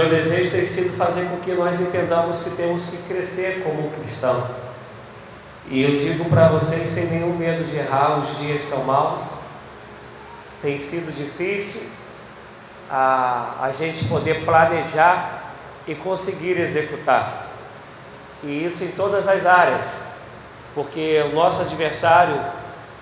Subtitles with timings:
[0.00, 4.50] meu desejo tem sido fazer com que nós entendamos que temos que crescer como cristãos.
[5.68, 9.34] E eu digo para vocês sem nenhum medo de errar, os dias são maus,
[10.62, 11.90] tem sido difícil
[12.90, 15.52] a, a gente poder planejar
[15.86, 17.48] e conseguir executar.
[18.42, 19.92] E isso em todas as áreas,
[20.74, 22.40] porque o nosso adversário,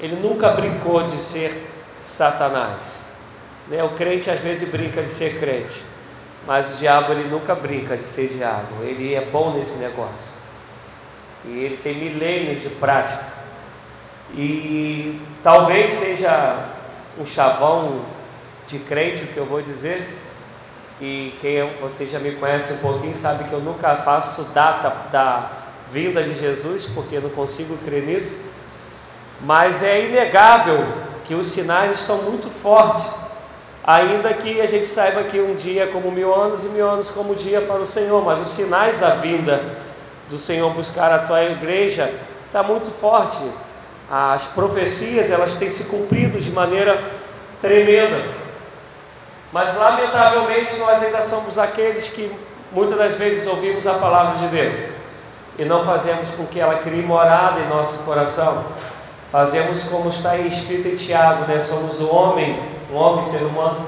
[0.01, 1.65] ele nunca brincou de ser
[2.03, 2.97] Satanás.
[3.69, 3.85] Né?
[3.85, 5.81] O crente às vezes brinca de ser crente,
[6.49, 8.83] mas o diabo ele nunca brinca de ser diabo.
[8.83, 10.33] Ele é bom nesse negócio.
[11.45, 13.23] E ele tem milênios de prática.
[14.33, 16.71] E talvez seja
[17.21, 18.01] um chavão
[18.67, 20.09] de crente o que eu vou dizer.
[21.03, 25.51] E quem você já me conhece um pouquinho sabe que eu nunca faço data da
[25.93, 28.39] vinda de Jesus, porque não consigo crer nisso.
[29.43, 30.83] Mas é inegável
[31.27, 33.28] que os sinais estão muito fortes,
[33.89, 37.09] ainda que a gente saiba que um dia é como mil anos e mil anos
[37.09, 39.63] como dia para o Senhor, mas os sinais da vinda
[40.29, 42.13] do Senhor buscar a tua igreja
[42.45, 43.43] está muito forte.
[44.11, 47.03] As profecias elas têm se cumprido de maneira
[47.63, 48.27] tremenda.
[49.51, 52.31] Mas lamentavelmente nós ainda somos aqueles que
[52.71, 54.79] muitas das vezes ouvimos a palavra de Deus
[55.59, 58.67] e não fazemos com que ela crie morada em nosso coração.
[59.33, 61.59] Fazemos como está escrito em Tiago, né?
[61.59, 63.87] Somos o homem, um homem, ser humano,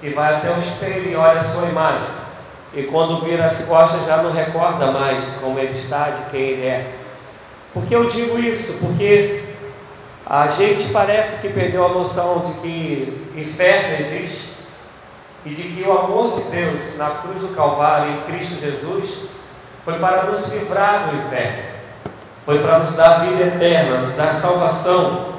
[0.00, 2.06] que vai até o espelho e olha a sua imagem.
[2.72, 6.66] E quando vira as costas já não recorda mais como ele está, de quem ele
[6.66, 6.92] é.
[7.72, 8.78] Por que eu digo isso?
[8.84, 9.44] Porque
[10.26, 14.54] a gente parece que perdeu a noção de que inferno existe
[15.44, 19.28] e de que o amor de Deus na cruz do Calvário em Cristo Jesus
[19.84, 21.74] foi para nos livrar do inferno
[22.44, 25.33] foi para nos dar vida eterna, nos dar salvação.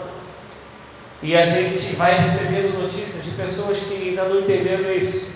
[1.22, 5.34] E a gente vai recebendo notícias de pessoas que ainda não entenderam isso.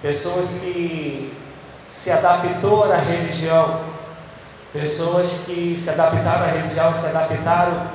[0.00, 1.32] Pessoas que
[1.88, 3.80] se adaptou à religião,
[4.72, 7.86] pessoas que se adaptaram à religião, se adaptaram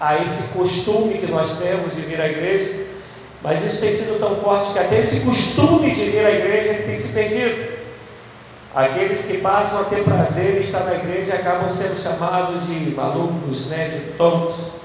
[0.00, 2.86] a esse costume que nós temos de vir à igreja,
[3.42, 6.94] mas isso tem sido tão forte que até esse costume de vir à igreja tem
[6.94, 7.78] se perdido.
[8.74, 13.66] Aqueles que passam a ter prazer em estar na igreja acabam sendo chamados de malucos,
[13.66, 14.77] né, de tontos.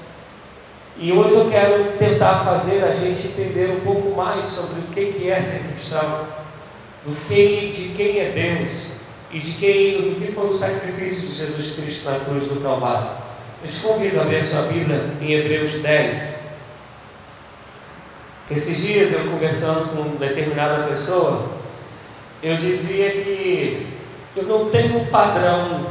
[0.96, 5.28] E hoje eu quero tentar fazer a gente entender um pouco mais sobre o que
[5.28, 6.24] é ser cristão,
[7.04, 8.90] do que, de quem é Deus
[9.32, 13.08] e de quem, do que foi o sacrifício de Jesus Cristo na cruz do Calvário.
[13.64, 16.34] Eu te convido a a sua Bíblia em Hebreus 10.
[18.52, 21.48] Esses dias eu conversando com determinada pessoa,
[22.40, 23.88] eu dizia que
[24.36, 25.88] eu não tenho um padrão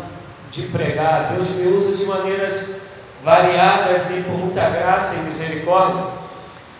[0.50, 2.83] de pregar, Deus me usa de maneiras
[3.24, 6.04] variadas e por muita graça e misericórdia.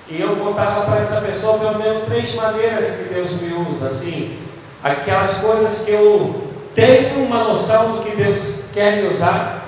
[0.10, 4.38] E eu contava para essa pessoa pelo menos três maneiras que Deus me usa, assim,
[4.84, 9.62] aquelas coisas que eu tenho uma noção do que Deus quer me usar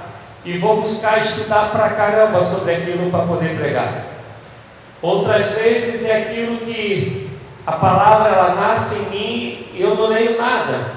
[0.44, 4.06] e vou buscar estudar pra caramba sobre aquilo para poder pregar.
[5.02, 7.30] Outras vezes é aquilo que
[7.66, 10.92] a palavra ela nasce em mim e eu não leio nada.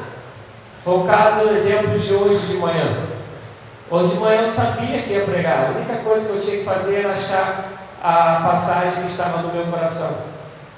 [0.82, 3.17] Foi o caso do exemplo de hoje de manhã.
[3.90, 5.68] Hoje de manhã eu sabia que ia pregar.
[5.68, 9.54] A única coisa que eu tinha que fazer era achar a passagem que estava no
[9.54, 10.14] meu coração.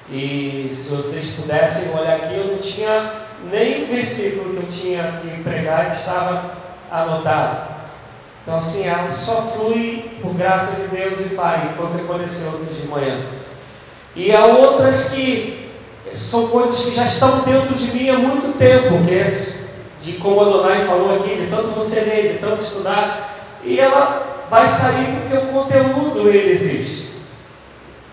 [0.09, 3.13] E se vocês pudessem olhar aqui, eu não tinha
[3.51, 6.53] nem versículo que eu tinha que pregar que estava
[6.89, 7.71] anotado.
[8.43, 11.63] Então assim, ela só flui por graça de Deus e faz.
[11.77, 13.27] Foi o que aconteceu hoje de manhã.
[14.15, 15.69] E há outras que
[16.13, 19.25] são coisas que já estão dentro de mim há muito tempo, que é
[20.01, 24.47] de como a Donai falou aqui, de tanto você ler, de tanto estudar, e ela
[24.49, 27.11] vai sair porque o conteúdo ele existe.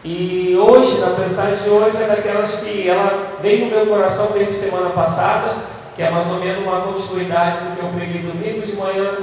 [0.03, 4.53] E hoje, na mensagem de hoje, é daquelas que ela vem no meu coração desde
[4.53, 5.55] semana passada,
[5.95, 9.17] que é mais ou menos uma continuidade do que eu preguei domingo de manhã,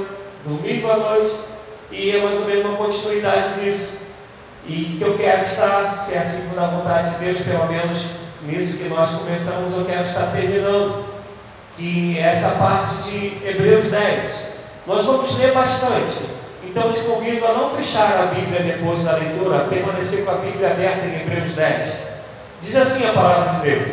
[0.45, 1.33] domingo à noite,
[1.91, 4.05] e é mais ou menos uma continuidade disso.
[4.67, 8.03] E que eu quero estar, se é assim for da vontade de Deus, pelo menos
[8.43, 11.05] nisso que nós começamos, eu quero estar terminando,
[11.77, 14.45] que é essa parte de Hebreus 10.
[14.87, 16.25] Nós vamos ler bastante,
[16.63, 20.35] então te convido a não fechar a Bíblia depois da leitura, a permanecer com a
[20.35, 21.93] Bíblia aberta em Hebreus 10.
[22.61, 23.91] Diz assim a palavra de Deus: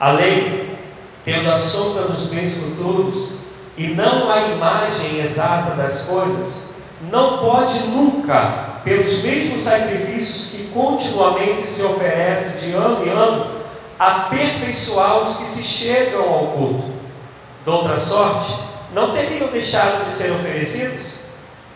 [0.00, 0.76] A lei,
[1.24, 3.32] tendo a sombra dos bens futuros,
[3.76, 6.70] e não a imagem exata das coisas,
[7.10, 13.55] não pode nunca pelos mesmos sacrifícios que continuamente se oferece de ano em ano,
[13.98, 16.84] aperfeiçoar os que se chegam ao culto.
[17.64, 18.54] De outra sorte,
[18.92, 21.14] não teriam deixado de ser oferecidos,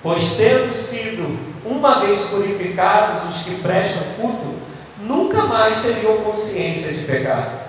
[0.02, 4.54] pois tendo sido uma vez purificados os que prestam culto,
[5.02, 7.60] nunca mais teriam consciência de pecado.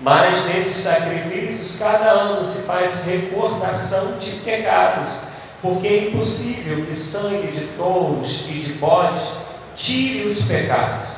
[0.00, 5.08] Mas nesses sacrifícios, cada ano se faz recordação de pecados,
[5.60, 9.28] porque é impossível que sangue de touros e de bodes
[9.74, 11.08] tire os pecados.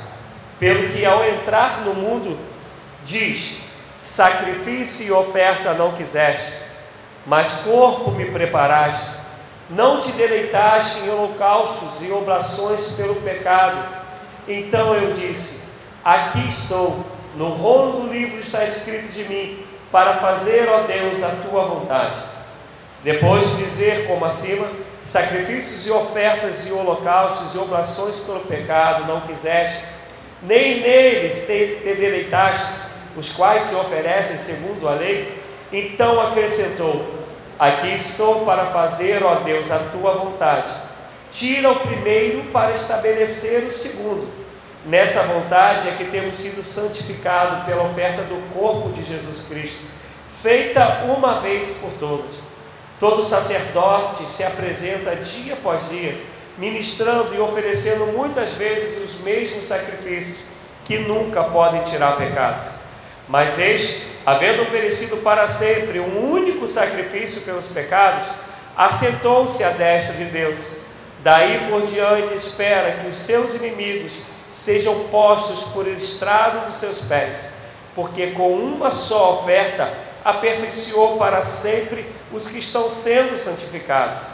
[0.59, 2.38] Pelo que, ao entrar no mundo,
[3.05, 3.58] diz:
[3.99, 6.52] sacrifício e oferta não quiseste,
[7.26, 9.20] mas corpo me preparaste.
[9.69, 13.85] Não te deleitaste em holocaustos e oblações pelo pecado.
[14.49, 15.61] Então eu disse:
[16.05, 17.05] Aqui estou,
[17.37, 22.19] no rolo do livro está escrito de mim, para fazer, ó Deus, a tua vontade.
[23.05, 24.67] Depois de dizer, como acima,
[25.00, 29.82] sacrifícios e ofertas e holocaustos e oblações pelo pecado não quiseste,
[30.43, 31.94] nem neles te, te
[33.17, 35.41] os quais se oferecem segundo a lei,
[35.73, 37.05] então acrescentou:
[37.59, 40.73] Aqui estou para fazer, ó Deus, a tua vontade.
[41.31, 44.29] Tira o primeiro para estabelecer o segundo.
[44.85, 49.85] Nessa vontade é que temos sido santificados pela oferta do corpo de Jesus Cristo,
[50.41, 52.43] feita uma vez por todas.
[52.99, 56.17] Todo sacerdote se apresenta dia após dia,
[56.56, 60.39] ministrando e oferecendo muitas vezes os mesmos sacrifícios
[60.87, 62.80] que nunca podem tirar pecados.
[63.31, 68.27] Mas este havendo oferecido para sempre um único sacrifício pelos pecados,
[68.77, 70.59] assentou-se à destra de Deus.
[71.23, 74.19] Daí por diante espera que os seus inimigos
[74.53, 77.47] sejam postos por estrado dos seus pés,
[77.94, 79.93] porque com uma só oferta
[80.25, 84.27] aperfeiçoou para sempre os que estão sendo santificados.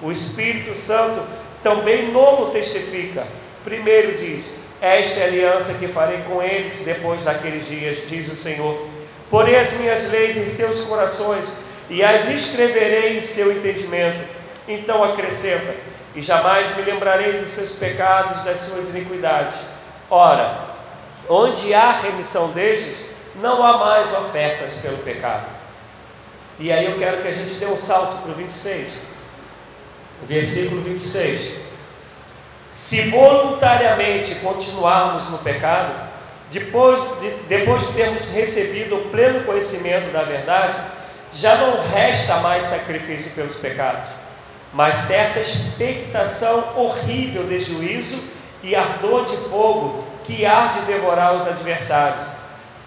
[0.00, 1.22] O Espírito Santo
[1.60, 3.26] também novo testifica.
[3.64, 4.54] Primeiro diz:
[4.84, 8.86] Esta é a aliança que farei com eles depois daqueles dias, diz o Senhor
[9.30, 11.50] Porei as minhas leis em seus corações
[11.88, 14.22] e as escreverei em seu entendimento.
[14.68, 15.74] Então acrescenta:
[16.14, 19.56] E jamais me lembrarei dos seus pecados, das suas iniquidades.
[20.10, 20.66] Ora,
[21.28, 23.02] onde há remissão destes,
[23.36, 25.46] não há mais ofertas pelo pecado.
[26.58, 28.90] E aí eu quero que a gente dê um salto para o 26,
[30.28, 31.63] versículo 26.
[32.74, 35.92] Se voluntariamente continuarmos no pecado,
[36.50, 40.76] depois de, depois de termos recebido o pleno conhecimento da verdade,
[41.32, 44.08] já não resta mais sacrifício pelos pecados,
[44.72, 48.20] mas certa expectação horrível de juízo
[48.60, 52.26] e ardor de fogo que há de devorar os adversários.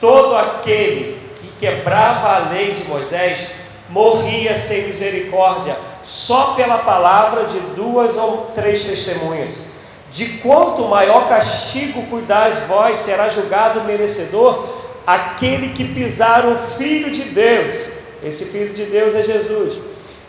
[0.01, 3.51] Todo aquele que quebrava a lei de Moisés
[3.90, 9.77] morria sem misericórdia, só pela palavra de duas ou três testemunhas.
[10.12, 14.63] De quanto maior castigo cuidais vós, será julgado merecedor
[15.06, 17.75] aquele que pisar o Filho de Deus,
[18.24, 19.80] esse Filho de Deus é Jesus,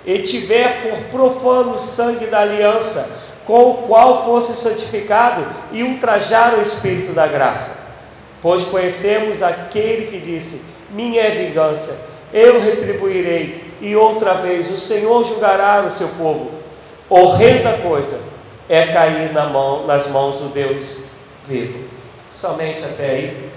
[0.04, 3.08] e tiver por profano o sangue da aliança,
[3.44, 7.76] com o qual fosse santificado, e ultrajar o Espírito da graça.
[8.42, 10.60] Pois conhecemos aquele que disse:
[10.90, 11.96] Minha é vingança,
[12.32, 16.52] eu retribuirei, e outra vez o Senhor julgará o seu povo.
[17.08, 18.37] Horrenda coisa
[18.68, 20.98] é cair na mão, nas mãos do Deus
[21.44, 21.88] vivo.
[22.30, 23.50] Somente até aí.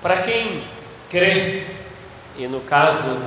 [0.00, 0.64] Para quem
[1.10, 1.66] crê,
[2.36, 3.20] e no caso,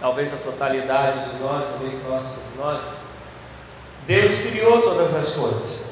[0.00, 2.82] talvez a totalidade de nós, bem próximo de nós,
[4.06, 5.82] Deus criou todas as coisas.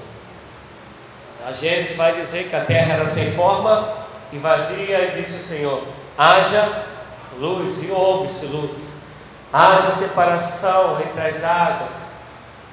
[1.46, 3.96] A Gênesis vai dizer que a terra era sem forma
[4.32, 5.86] e vazia, e disse o Senhor:
[6.18, 6.82] haja
[7.38, 8.96] luz e houve-se luz,
[9.52, 12.08] haja separação entre as águas.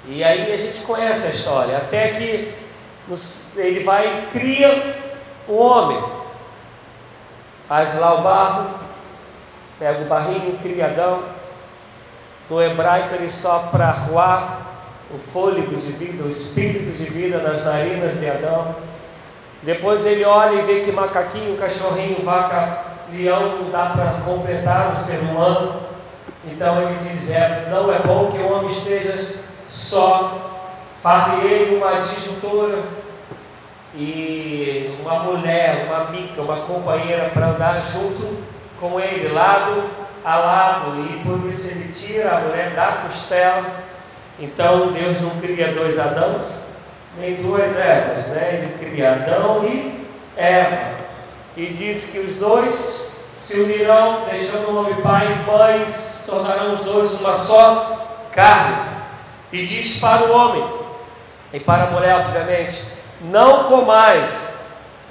[0.08, 2.54] E aí a gente conhece a história, até que
[3.56, 5.00] ele vai e cria
[5.48, 6.04] o homem,
[7.68, 8.72] faz lá o barro,
[9.78, 11.24] pega o barrinho, cria Adão.
[12.50, 14.62] No hebraico ele sopra ruá,
[15.12, 18.76] o fôlego de vida, o espírito de vida nas narinas de Adão.
[19.62, 24.98] Depois ele olha e vê que macaquinho, cachorrinho, vaca leão não dá para completar o
[24.98, 25.82] ser humano.
[26.46, 29.18] Então ele diz: é, não é bom que o homem esteja
[29.68, 30.42] só.
[31.02, 32.80] Farei uma disjuntora
[33.94, 38.38] e uma mulher, uma amiga, uma companheira para andar junto
[38.80, 39.84] com ele, lado
[40.24, 43.64] a lado, e por isso ele tira a mulher da costela.
[44.40, 46.48] Então Deus não cria dois Adãos,
[47.20, 48.62] nem duas Evas, né?
[48.64, 50.06] Ele cria Adão e
[50.36, 50.96] Eva
[51.56, 53.05] e diz que os dois
[53.46, 55.86] se unirão, deixando o homem pai e mãe,
[56.26, 58.76] tornarão os dois uma só carne.
[59.52, 60.66] E diz para o homem
[61.54, 62.84] e para a mulher, obviamente:
[63.22, 64.56] não comais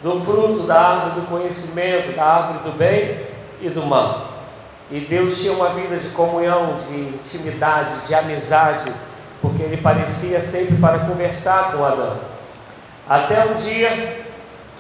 [0.03, 3.21] do fruto da árvore do conhecimento, da árvore do bem
[3.61, 4.33] e do mal.
[4.91, 8.93] E Deus tinha uma vida de comunhão, de intimidade, de amizade
[9.45, 12.17] porque ele parecia sempre para conversar com Adão.
[13.07, 14.25] Até um dia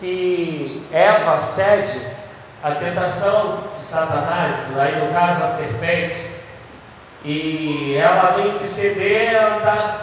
[0.00, 2.00] que Eva cede
[2.64, 6.16] à tentação de Satanás, aí no caso a serpente,
[7.22, 9.96] e ela além de ceder, ela dá,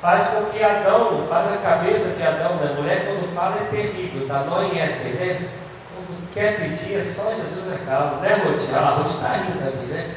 [0.00, 4.26] faz com que Adão, faz a cabeça de Adão, da mulher quando fala é terrível,
[4.26, 5.48] nó em éter, né?
[5.94, 8.72] Quando quer pedir é só Jesus na causa, né, Ruth?
[8.72, 10.14] Ela está rindo ali, né?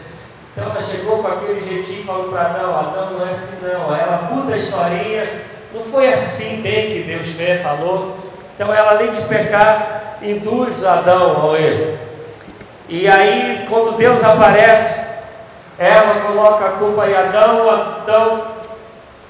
[0.54, 3.94] Então ela chegou com aquele jeitinho e falou para Adão, Adão não é assim não,
[3.94, 5.42] ela muda a historinha,
[5.74, 8.18] não foi assim bem que Deus fez, falou.
[8.56, 11.98] Então ela além de pecar, induz Adão ao erro.
[12.88, 15.02] E aí quando Deus aparece,
[15.80, 18.44] Eva coloca a culpa em Adão, Adão,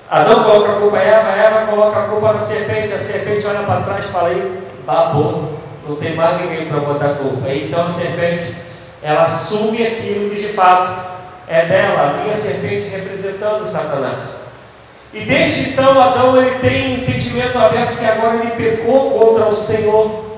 [0.09, 3.59] Adão coloca a culpa em Eva, Eva coloca a culpa na serpente, a serpente olha
[3.59, 5.53] para trás e fala aí, babou,
[5.87, 7.49] não tem mais ninguém para botar a culpa.
[7.49, 8.55] Então a serpente,
[9.01, 11.11] ela assume aquilo que de fato
[11.47, 14.41] é dela, a serpente representando Satanás.
[15.13, 20.30] E desde então Adão ele tem entendimento aberto que agora ele pecou contra o Senhor.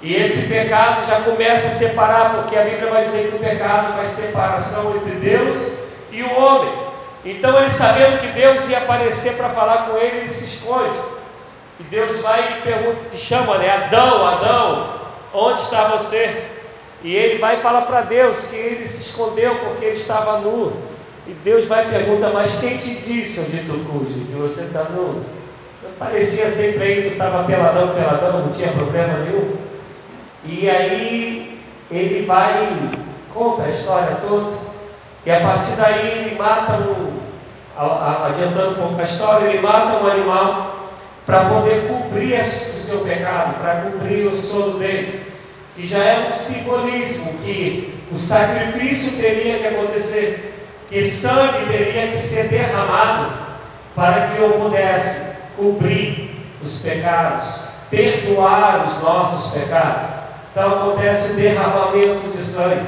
[0.00, 3.94] E esse pecado já começa a separar, porque a Bíblia vai dizer que o pecado
[3.94, 5.72] faz separação entre Deus
[6.12, 6.72] e o homem.
[7.24, 10.98] Então ele sabendo que Deus ia aparecer para falar com ele, ele se esconde.
[11.80, 13.70] E Deus vai e pergunta, chama, né?
[13.70, 14.94] Adão, Adão,
[15.34, 16.44] onde está você?
[17.02, 20.72] E ele vai falar para Deus que ele se escondeu porque ele estava nu.
[21.26, 24.84] E Deus vai e pergunta, mas quem te disse onde tu cuide que você está
[24.84, 25.24] nu?
[25.98, 29.67] Parecia sempre aí, tu estava peladão, peladão, não tinha problema nenhum.
[30.44, 32.90] E aí ele vai,
[33.32, 34.56] conta a história toda,
[35.24, 37.18] e a partir daí ele mata um,
[38.24, 40.90] adiantando um pouco a história, ele mata um animal
[41.26, 45.28] para poder cumprir o seu pecado, para cumprir o sono deles
[45.78, 52.18] que já é um simbolismo que o sacrifício teria que acontecer, que sangue teria que
[52.18, 53.32] ser derramado
[53.94, 60.17] para que eu pudesse cobrir os pecados, perdoar os nossos pecados.
[60.58, 62.84] Então acontece derramamento de sangue.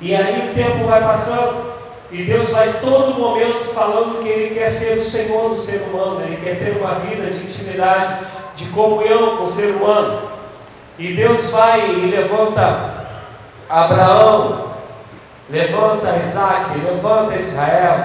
[0.00, 1.74] E aí o tempo vai passando
[2.08, 6.20] e Deus vai todo momento falando que Ele quer ser o Senhor do ser humano,
[6.22, 8.24] Ele quer ter uma vida de intimidade,
[8.54, 10.22] de comunhão com o ser humano.
[10.96, 13.06] E Deus vai e levanta
[13.68, 14.74] Abraão,
[15.50, 18.04] levanta Isaac, levanta Israel.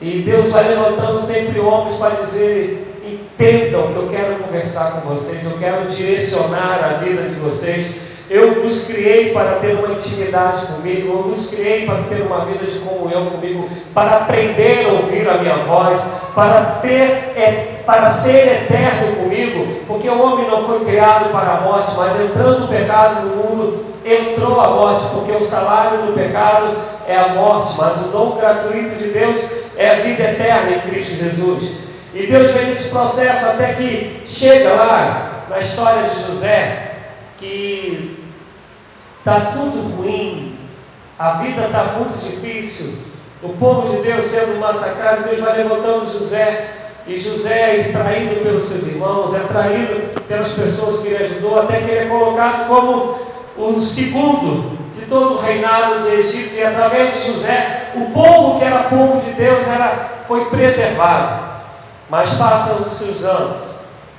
[0.00, 2.93] E Deus vai levantando sempre homens para dizer:
[3.34, 7.94] entendam que eu quero conversar com vocês, eu quero direcionar a vida de vocês.
[8.30, 12.64] Eu vos criei para ter uma intimidade comigo, eu vos criei para ter uma vida
[12.64, 16.02] de comunhão comigo, para aprender a ouvir a minha voz,
[16.34, 21.60] para, ter, é, para ser eterno comigo, porque o homem não foi criado para a
[21.60, 26.74] morte, mas entrando o pecado no mundo, entrou a morte, porque o salário do pecado
[27.06, 31.14] é a morte, mas o dom gratuito de Deus é a vida eterna em Cristo
[31.16, 31.83] Jesus.
[32.14, 36.92] E Deus vem nesse processo até que chega lá na história de José,
[37.36, 38.24] que
[39.18, 40.56] está tudo ruim,
[41.18, 42.98] a vida está muito difícil,
[43.42, 46.68] o povo de Deus sendo massacrado, Deus vai levantando José,
[47.04, 51.78] e José é traído pelos seus irmãos, é traído pelas pessoas que ele ajudou, até
[51.78, 53.18] que ele é colocado como
[53.56, 58.64] o segundo de todo o reinado de Egito, e através de José, o povo que
[58.64, 61.53] era povo de Deus era, foi preservado.
[62.08, 63.62] Mas passam-se os anos,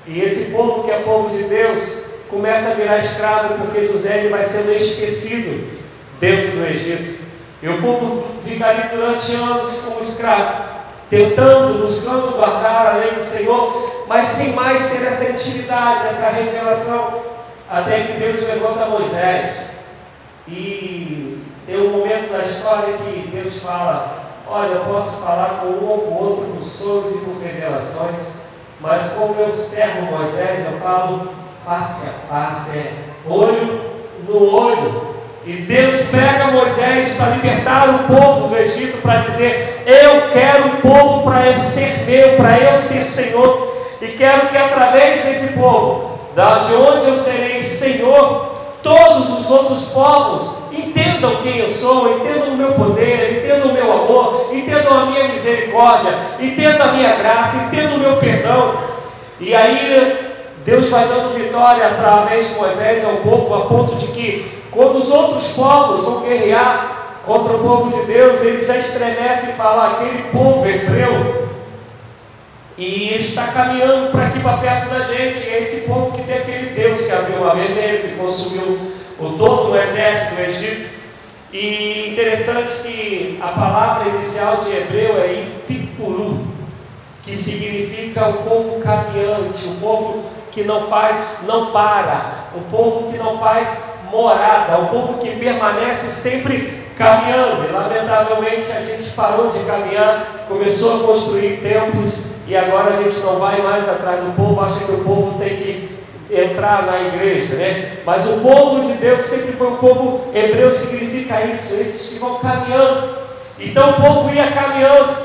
[0.07, 4.29] e esse povo que é povo de Deus começa a virar escravo, porque José ele
[4.29, 5.71] vai sendo esquecido
[6.19, 7.23] dentro do Egito.
[7.61, 10.65] E o povo fica ali durante anos como escravo,
[11.09, 17.21] tentando, buscando guardar a lei do Senhor, mas sem mais ter essa intimidade, essa revelação,
[17.69, 19.55] até que Deus levanta Moisés.
[20.47, 25.89] E tem um momento da história que Deus fala: Olha, eu posso falar com um
[25.89, 28.21] ou com outro por sonhos e por revelações,
[28.79, 31.29] mas como eu observo Moisés, eu falo
[31.65, 32.93] face a face, é
[33.27, 33.81] olho
[34.27, 35.15] no olho.
[35.45, 40.77] E Deus pega Moisés para libertar o povo do Egito, para dizer: Eu quero o
[40.77, 46.75] povo para ser meu, para eu ser Senhor, e quero que através desse povo, de
[46.75, 52.74] onde eu serei Senhor, todos os outros povos entendam quem eu sou, entendam o meu
[52.74, 58.00] poder, entendam o meu amor, entendam a minha misericórdia, entendam a minha graça, entendam o
[58.00, 58.75] meu perdão.
[59.39, 64.63] E aí Deus vai dando vitória através de Moisés ao povo, a ponto de que,
[64.72, 69.53] quando os outros povos vão guerrear contra o povo de Deus, eles já estremecem e
[69.53, 71.46] falam: aquele povo hebreu,
[72.77, 76.72] e está caminhando para aqui para perto da gente, é esse povo que tem aquele
[76.72, 80.88] Deus que abriu o mar vermelho, que consumiu o todo o exército do Egito.
[81.51, 86.45] E interessante que a palavra inicial de hebreu é ipicuru,
[87.24, 93.17] que significa o povo caminhante, o povo que não faz, não para, o povo que
[93.17, 97.69] não faz morada, o povo que permanece sempre caminhando.
[97.69, 103.19] E, lamentavelmente a gente parou de caminhar, começou a construir templos e agora a gente
[103.19, 105.94] não vai mais atrás do povo, acha que o povo tem que
[106.29, 107.98] entrar na igreja, né?
[108.05, 112.39] Mas o povo de Deus sempre foi um povo hebreu, significa isso, esses que vão
[112.39, 113.15] caminhando.
[113.60, 115.15] Então o povo ia caminhando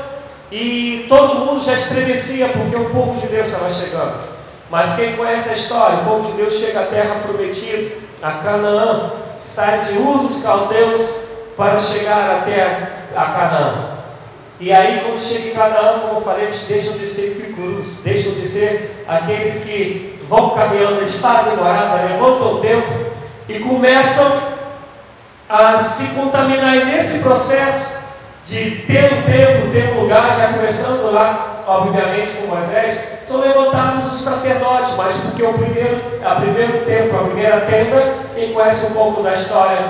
[0.51, 4.19] e todo mundo já estremecia porque o povo de Deus estava chegando.
[4.69, 9.11] Mas quem conhece a história, o povo de Deus chega à terra prometida, a Canaã,
[9.35, 11.23] sai de Ur dos Caldeus
[11.57, 13.91] para chegar até a Canaã.
[14.59, 18.33] E aí, quando chega em Canaã, como eu falei, eles deixam de ser picurus, deixam
[18.33, 22.87] de ser aqueles que vão caminhando, eles fazem morada, levantam o tempo
[23.49, 24.31] e começam
[25.49, 26.77] a se contaminar.
[26.77, 27.99] E nesse processo
[28.47, 34.13] de ter um tempo, ter um lugar, já começando lá, obviamente, com Moisés, são levantados
[34.13, 38.91] os sacerdotes, mas porque o primeiro, a primeiro tempo, a primeira tenda, quem conhece um
[38.91, 39.85] pouco da história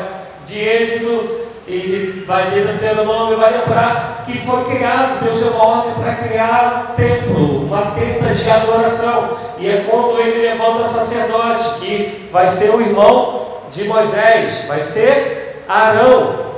[0.47, 5.65] de Êxodo e de, vai pelo nome, vai lembrar que foi criado, Deus deu uma
[5.65, 9.37] ordem para criar um templo, uma tenda de adoração.
[9.57, 15.63] E é quando ele levanta sacerdote, que vai ser o irmão de Moisés, vai ser
[15.69, 16.51] Arão.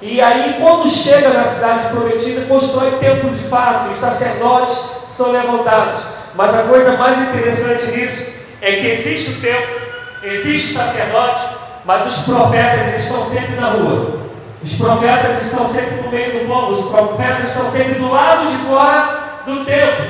[0.00, 6.00] E aí, quando chega na cidade prometida, constrói templo de fato, e sacerdotes são levantados.
[6.36, 9.80] Mas a coisa mais interessante nisso é que existe o templo,
[10.22, 11.40] existe o sacerdote,
[11.84, 14.20] mas os profetas estão sempre na rua.
[14.62, 18.56] Os profetas estão sempre no meio do povo, os profetas estão sempre do lado de
[18.58, 20.06] fora do templo.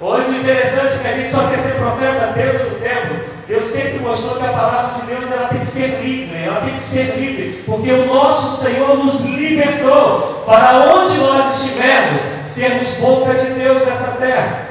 [0.00, 3.16] Hoje o interessante é que a gente só quer ser profeta dentro do templo.
[3.48, 6.74] Deus sempre mostrou que a palavra de Deus ela tem que ser livre, ela tem
[6.74, 13.34] que ser livre, porque o nosso Senhor nos libertou para onde nós estivermos, sermos boca
[13.34, 14.68] de Deus nessa terra.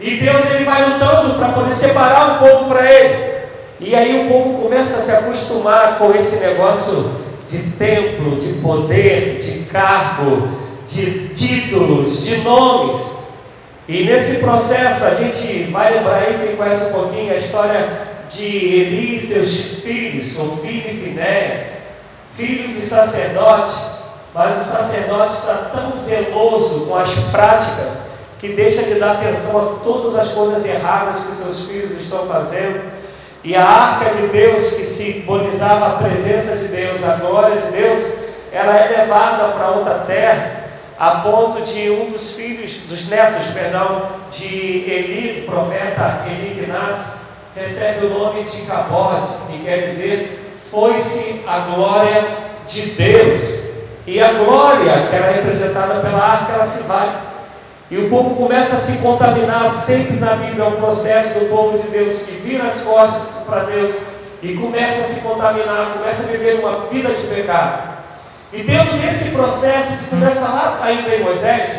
[0.00, 3.36] E Deus ele vai lutando para poder separar o povo para Ele.
[3.80, 9.38] E aí o povo começa a se acostumar com esse negócio de templo, de poder,
[9.38, 10.48] de cargo,
[10.88, 13.12] de títulos, de nomes.
[13.88, 17.88] E nesse processo a gente vai lembrar aí, quem conhece um pouquinho, a história
[18.28, 21.72] de Eli e seus filhos, o filho e Finés,
[22.32, 23.74] filhos de sacerdote,
[24.34, 28.02] mas o sacerdote está tão zeloso com as práticas
[28.40, 32.95] que deixa de dar atenção a todas as coisas erradas que seus filhos estão fazendo
[33.46, 38.02] e a arca de Deus, que simbolizava a presença de Deus, a glória de Deus,
[38.52, 40.64] ela é levada para outra terra,
[40.98, 47.18] a ponto de um dos filhos, dos netos, perdão, de Eli, profeta Eli que nasce,
[47.54, 52.26] recebe o nome de Cabode, que quer dizer foi-se a glória
[52.66, 53.66] de Deus.
[54.08, 57.16] E a glória, que era representada pela arca, ela se vai.
[57.88, 61.78] E o povo começa a se contaminar sempre na Bíblia, é um processo do povo
[61.78, 63.94] de Deus que vira as costas para Deus
[64.42, 67.96] e começa a se contaminar, começa a viver uma vida de pecado.
[68.52, 71.70] E dentro desse processo que começa lá ainda em Moisés,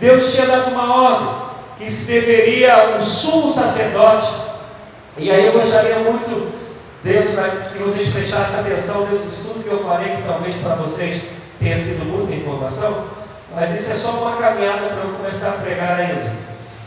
[0.00, 1.28] Deus tinha dado uma ordem
[1.78, 4.30] que se deveria o sumo sacerdote,
[5.16, 6.52] e aí eu gostaria muito,
[7.04, 7.26] Deus,
[7.72, 11.22] que vocês prestassem atenção dentro de tudo que eu falei, que talvez para vocês
[11.60, 13.21] tenha sido muita informação.
[13.54, 16.32] Mas isso é só uma caminhada para eu começar a pregar ainda.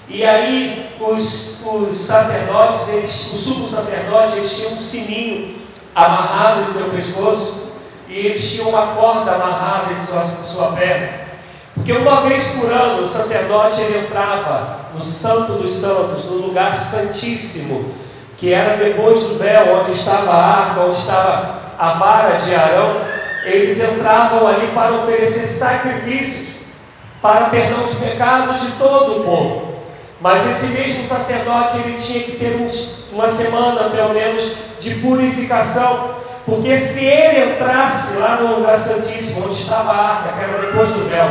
[0.07, 5.55] E aí os, os sacerdotes, eles, o sumo sacerdote, eles tinham um sininho
[5.93, 7.71] amarrado em seu pescoço
[8.07, 11.25] e eles tinham uma corda amarrada em sua, sua perna.
[11.73, 16.71] Porque uma vez por ano o sacerdote ele entrava no Santo dos Santos, no lugar
[16.73, 17.93] santíssimo,
[18.37, 23.01] que era depois do véu, onde estava a arca, onde estava a vara de Arão.
[23.43, 26.54] Eles entravam ali para oferecer sacrifícios
[27.25, 29.75] para perdão de pecados de todo o povo.
[30.21, 36.11] Mas esse mesmo sacerdote ele tinha que ter uns, uma semana pelo menos de purificação,
[36.45, 40.91] porque se ele entrasse lá no lugar santíssimo, onde estava a arca, que era depois
[40.91, 41.27] do véu,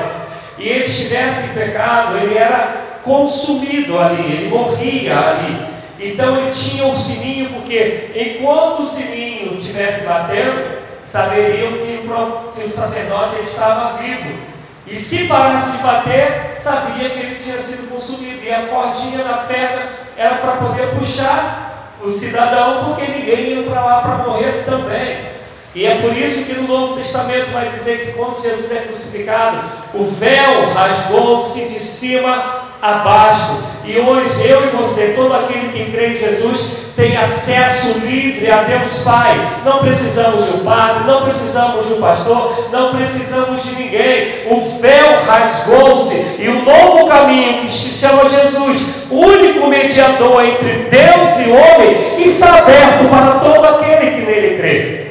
[0.58, 5.74] e ele estivesse em pecado, ele era consumido ali, ele morria ali.
[6.00, 10.76] Então ele tinha um sininho, porque enquanto o sininho estivesse batendo,
[11.06, 14.53] saberiam que o, que o sacerdote estava vivo.
[14.86, 18.42] E se parasse de bater, sabia que ele tinha sido consumido.
[18.44, 24.02] E a cordinha na perna era para poder puxar o cidadão, porque ninguém entra lá
[24.02, 25.34] para morrer também.
[25.74, 29.60] E é por isso que no Novo Testamento vai dizer que quando Jesus é crucificado,
[29.92, 33.62] o véu rasgou-se de cima abaixo.
[33.84, 38.62] E hoje eu e você, todo aquele que crê em Jesus, tem acesso livre a
[38.62, 39.60] Deus Pai.
[39.64, 44.46] Não precisamos de um padre, não precisamos de um pastor, não precisamos de ninguém.
[44.46, 51.38] O véu rasgou-se e o novo caminho que se chama Jesus, único mediador entre Deus
[51.40, 55.04] e homem, está aberto para todo aquele que nele crê.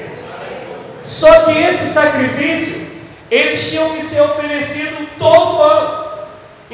[1.03, 2.81] Só que esse sacrifício,
[3.29, 6.12] eles tinham que ser oferecido todo ano.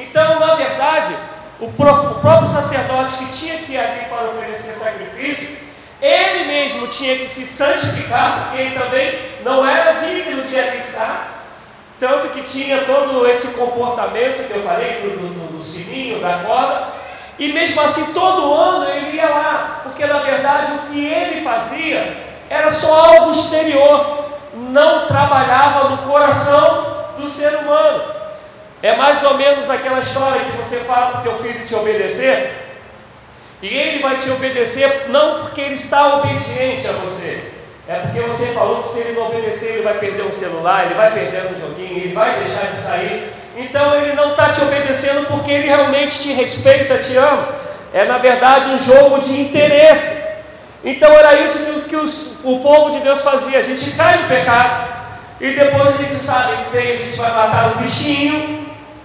[0.02, 1.14] Então, na verdade,
[1.60, 5.58] o, próprio sacerdote que tinha que ir ali para oferecer sacrifício,
[6.02, 11.44] ele mesmo tinha que se santificar, porque ele também não era digno de ali estar.
[12.00, 16.88] Tanto que tinha todo esse comportamento que eu falei, do, do, do sininho, da corda,
[17.38, 22.16] e mesmo assim todo ano ele ia lá, porque na verdade o que ele fazia
[22.50, 28.19] era só algo exterior, não trabalhava no coração do ser humano.
[28.82, 32.52] É mais ou menos aquela história que você fala para o teu filho te obedecer,
[33.62, 37.52] e ele vai te obedecer não porque ele está obediente a você,
[37.90, 40.94] é porque você falou que se ele não obedecer, ele vai perder um celular, ele
[40.94, 43.34] vai perder um joguinho, ele vai deixar de sair.
[43.58, 47.50] Então ele não está te obedecendo porque ele realmente te respeita, te ama.
[47.92, 50.24] É na verdade um jogo de interesse.
[50.84, 53.58] Então era isso que, que os, o povo de Deus fazia.
[53.58, 54.88] A gente cai no pecado
[55.42, 58.59] e depois a gente sabe que tem, a gente vai matar um bichinho,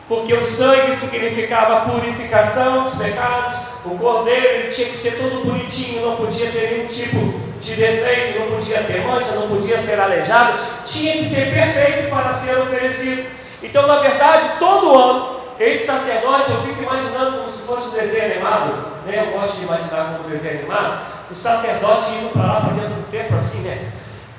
[0.08, 6.04] porque o sangue significava purificação dos pecados, o cordeiro ele tinha que ser todo bonitinho,
[6.04, 10.58] não podia ter nenhum tipo de defeito, não podia ter mancha, não podia ser aleijado,
[10.84, 13.24] tinha que ser perfeito para ser oferecido.
[13.62, 18.32] Então, na verdade, todo ano, esse sacerdote, eu fico imaginando como se fosse um desenho
[18.32, 19.24] animado, né?
[19.26, 22.94] eu gosto de imaginar como um desenho animado, o sacerdote indo para lá, para dentro
[22.94, 23.90] do templo, assim, né?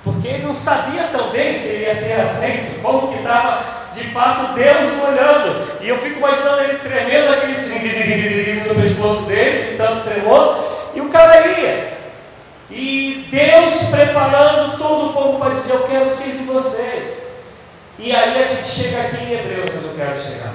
[0.03, 4.53] Porque ele não sabia também se ele ia ser aceito, como que estava de fato
[4.53, 5.81] Deus olhando.
[5.81, 11.01] E eu fico imaginando ele tremendo aquele sininho no pescoço dele, de tanto tremor, e
[11.01, 11.95] o cara ia.
[12.69, 17.25] E Deus preparando todo o povo para dizer: Eu quero ser de vocês.
[17.97, 20.53] E aí a gente chega aqui em Hebreus, onde eu quero chegar.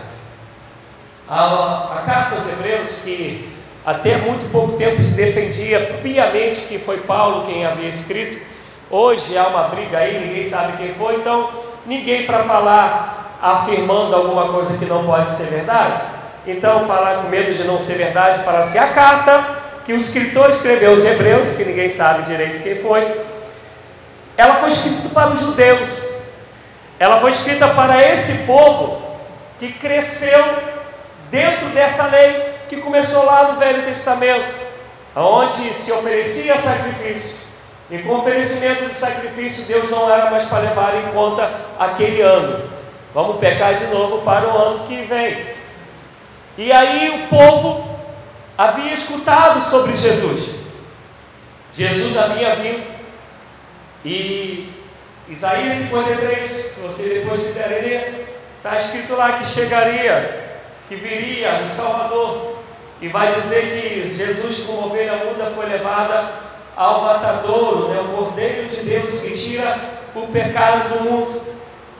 [1.29, 3.49] A, a carta aos Hebreus, que
[3.87, 8.39] até muito pouco tempo se defendia piamente que foi Paulo quem havia escrito,
[8.91, 11.49] hoje há uma briga aí, ninguém sabe quem foi, então
[11.87, 16.01] ninguém para falar afirmando alguma coisa que não pode ser verdade?
[16.47, 19.45] Então, falar com medo de não ser verdade, fala assim: a carta
[19.85, 23.21] que o escritor escreveu aos Hebreus, que ninguém sabe direito quem foi,
[24.37, 26.09] ela foi escrita para os judeus,
[26.99, 29.03] ela foi escrita para esse povo
[29.59, 30.43] que cresceu
[31.31, 34.55] dentro dessa lei que começou lá no Velho Testamento,
[35.15, 37.41] onde se oferecia sacrifícios.
[37.91, 42.80] E com oferecimento de sacrifício, Deus não era mais para levar em conta aquele ano
[43.13, 45.47] Vamos pecar de novo para o ano que vem.
[46.57, 47.89] E aí o povo
[48.57, 50.55] havia escutado sobre Jesus.
[51.73, 52.89] Jesus havia vindo.
[54.05, 54.73] E
[55.29, 61.69] Isaías 53, se vocês depois quiserem ler, está escrito lá que chegaria, que viria o
[61.69, 62.59] Salvador.
[63.01, 66.33] E vai dizer que Jesus, como ovelha muda, foi levada
[66.77, 69.79] ao matadouro, né, o Cordeiro de Deus que tira
[70.15, 71.51] o pecado do mundo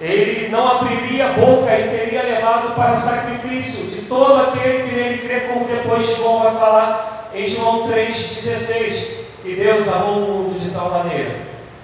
[0.01, 5.19] ele não abriria a boca e seria levado para sacrifício de todo aquele que nele
[5.19, 9.21] crê, como depois João vai falar em João 3,16.
[9.43, 11.37] Que Deus amou o mundo de tal maneira,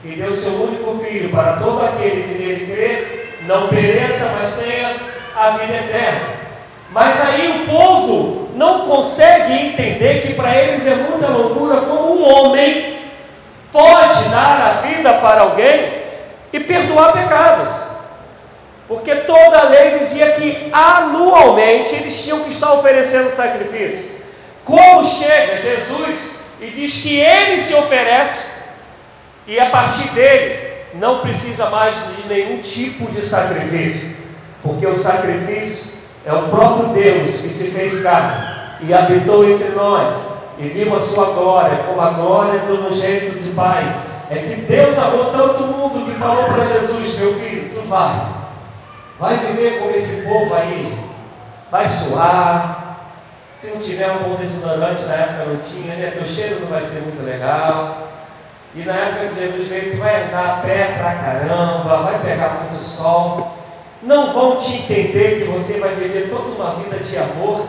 [0.02, 3.06] que deu seu único filho para todo aquele que nele crê,
[3.46, 4.96] não pereça, mas tenha
[5.34, 6.36] a vida eterna.
[6.92, 12.24] Mas aí o povo não consegue entender que para eles é muita loucura como um
[12.24, 12.96] homem
[13.70, 15.92] pode dar a vida para alguém
[16.52, 17.95] e perdoar pecados.
[18.88, 24.16] Porque toda a lei dizia que anualmente eles tinham que estar oferecendo sacrifício.
[24.64, 28.64] Como chega Jesus e diz que ele se oferece
[29.46, 34.16] e a partir dele não precisa mais de nenhum tipo de sacrifício,
[34.62, 35.92] porque o sacrifício
[36.24, 40.14] é o próprio Deus que se fez carne e habitou entre nós
[40.58, 44.00] e vimos a sua glória, como a glória do jeito de Pai.
[44.30, 48.45] É que Deus amou tanto o mundo que falou para Jesus, meu filho, tu vai
[49.18, 50.98] Vai viver com esse povo aí,
[51.70, 52.98] vai suar.
[53.58, 56.10] Se não tiver um bom desodorante, na época não tinha, né?
[56.12, 58.08] Teu cheiro não vai ser muito legal.
[58.74, 62.60] E na época que Jesus veio, tu vai andar a pé pra caramba, vai pegar
[62.60, 63.56] muito sol.
[64.02, 67.66] Não vão te entender que você vai viver toda uma vida de amor.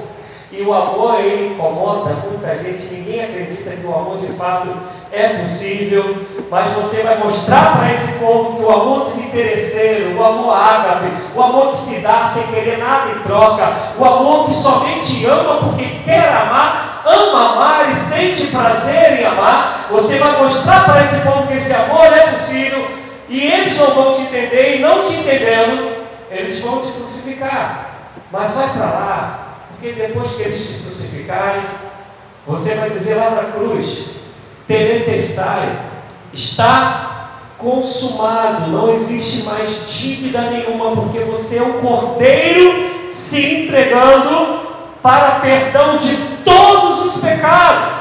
[0.50, 4.70] E o amor, ele incomoda muita gente, ninguém acredita que o amor de fato
[5.12, 10.56] é possível, mas você vai mostrar para esse povo que o amor desinteresseiro, o amor
[10.56, 15.26] ágape, o amor que se dá sem querer nada em troca, o amor que somente
[15.26, 21.02] ama porque quer amar, ama amar e sente prazer em amar, você vai mostrar para
[21.02, 22.88] esse povo que esse amor é possível,
[23.28, 25.92] e eles não vão te entender, e não te entendendo,
[26.32, 27.92] eles vão te crucificar.
[28.32, 29.47] Mas vai para lá,
[29.78, 31.62] porque depois que eles te crucificarem,
[32.48, 34.06] você vai dizer lá na cruz:
[34.66, 35.70] Teletestai,
[36.34, 44.68] está consumado, não existe mais dívida nenhuma, porque você é o cordeiro se entregando
[45.02, 47.94] para perdão de todos os pecados.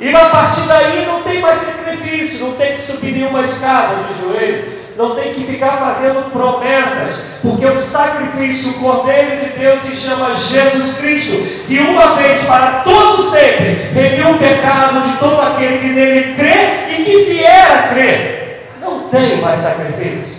[0.00, 4.14] E a partir daí não tem mais sacrifício, não tem que subir nenhuma escada do
[4.14, 9.94] joelho, não tem que ficar fazendo promessas, porque o sacrifício, o Cordeiro de Deus se
[9.94, 11.36] chama Jesus Cristo,
[11.68, 16.96] que uma vez para todo sempre remiu o pecado de todo aquele que nele crê
[16.98, 18.72] e que vier a crer.
[18.80, 20.38] Não tem mais sacrifício.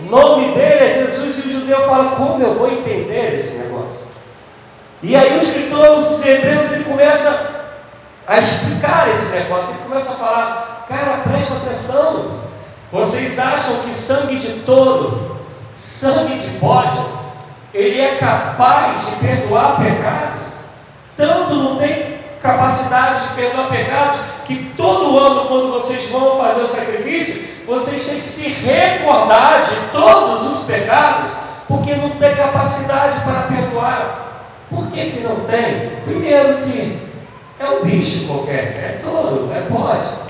[0.00, 4.06] O nome dele é Jesus e o judeu fala: como eu vou entender esse negócio?
[5.02, 7.66] E aí o escritor, os hebreus, ele começa
[8.26, 12.45] a explicar esse negócio, ele começa a falar, cara, presta atenção.
[12.92, 15.36] Vocês acham que sangue de touro,
[15.76, 16.98] sangue de bode,
[17.74, 20.54] ele é capaz de perdoar pecados?
[21.16, 26.68] Tanto não tem capacidade de perdoar pecados que todo ano, quando vocês vão fazer o
[26.68, 31.32] sacrifício, vocês têm que se recordar de todos os pecados,
[31.66, 34.26] porque não tem capacidade para perdoar.
[34.70, 35.90] Por que, que não tem?
[36.04, 36.98] Primeiro que
[37.58, 40.25] é um bicho qualquer, é touro, é bode.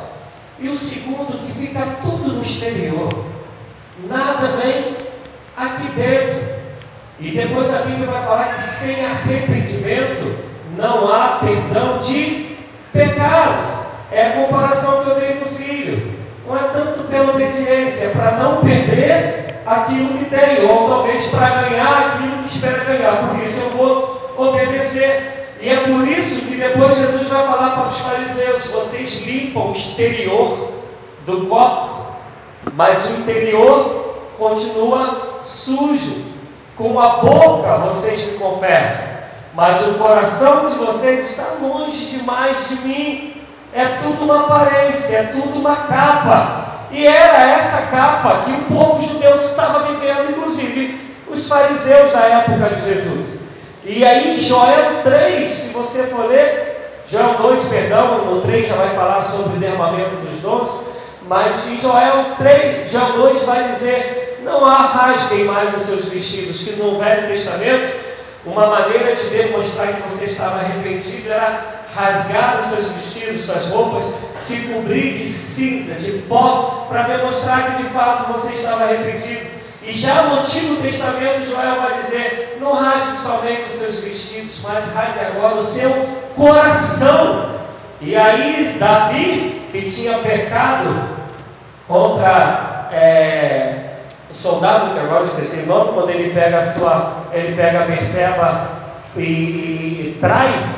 [0.58, 3.08] E o segundo, que fica tudo no exterior.
[4.08, 4.96] Nada vem
[5.56, 6.56] aqui dentro.
[7.20, 10.34] E depois a Bíblia vai falar que sem arrependimento
[10.76, 12.56] não há perdão de
[12.92, 13.86] pecados.
[14.10, 16.16] É a comparação que eu dei do filho.
[16.46, 21.62] Não é tanto pela obediência, é para não perder aquilo que tem, ou talvez para
[21.62, 23.28] ganhar aquilo que espera ganhar.
[23.28, 25.35] Por isso eu vou obedecer.
[25.60, 29.72] E é por isso que depois Jesus vai falar para os fariseus: vocês limpam o
[29.72, 30.72] exterior
[31.24, 32.06] do copo,
[32.74, 36.36] mas o interior continua sujo.
[36.76, 39.06] Com a boca vocês me confessam,
[39.54, 43.32] mas o coração de vocês está longe demais de mim.
[43.72, 46.66] É tudo uma aparência, é tudo uma capa.
[46.90, 52.74] E era essa capa que o povo judeu estava vivendo, inclusive os fariseus da época
[52.74, 53.35] de Jesus.
[53.88, 58.90] E aí, Joel 3, se você for ler, Joel 2, perdão, no 3 já vai
[58.90, 60.86] falar sobre o derramamento dos dons,
[61.28, 66.62] mas em Joel 3, Joel 2 vai dizer: Não há rasguem mais os seus vestidos,
[66.62, 67.94] que no Velho Testamento,
[68.44, 74.04] uma maneira de demonstrar que você estava arrependido era rasgar os seus vestidos, suas roupas,
[74.34, 79.55] se cobrir de cinza, de pó, para demonstrar que de fato você estava arrependido.
[79.86, 84.92] E já no Antigo Testamento, Joel vai dizer: não rasgue somente os seus vestidos, mas
[84.92, 85.90] rasgue agora o seu
[86.34, 87.54] coração.
[88.00, 91.08] E aí, Davi, que tinha pecado
[91.86, 97.54] contra é, o soldado, que agora esqueci o nome, quando ele pega a sua, ele
[97.54, 98.68] pega a Berseba
[99.16, 100.68] e, e, e trai,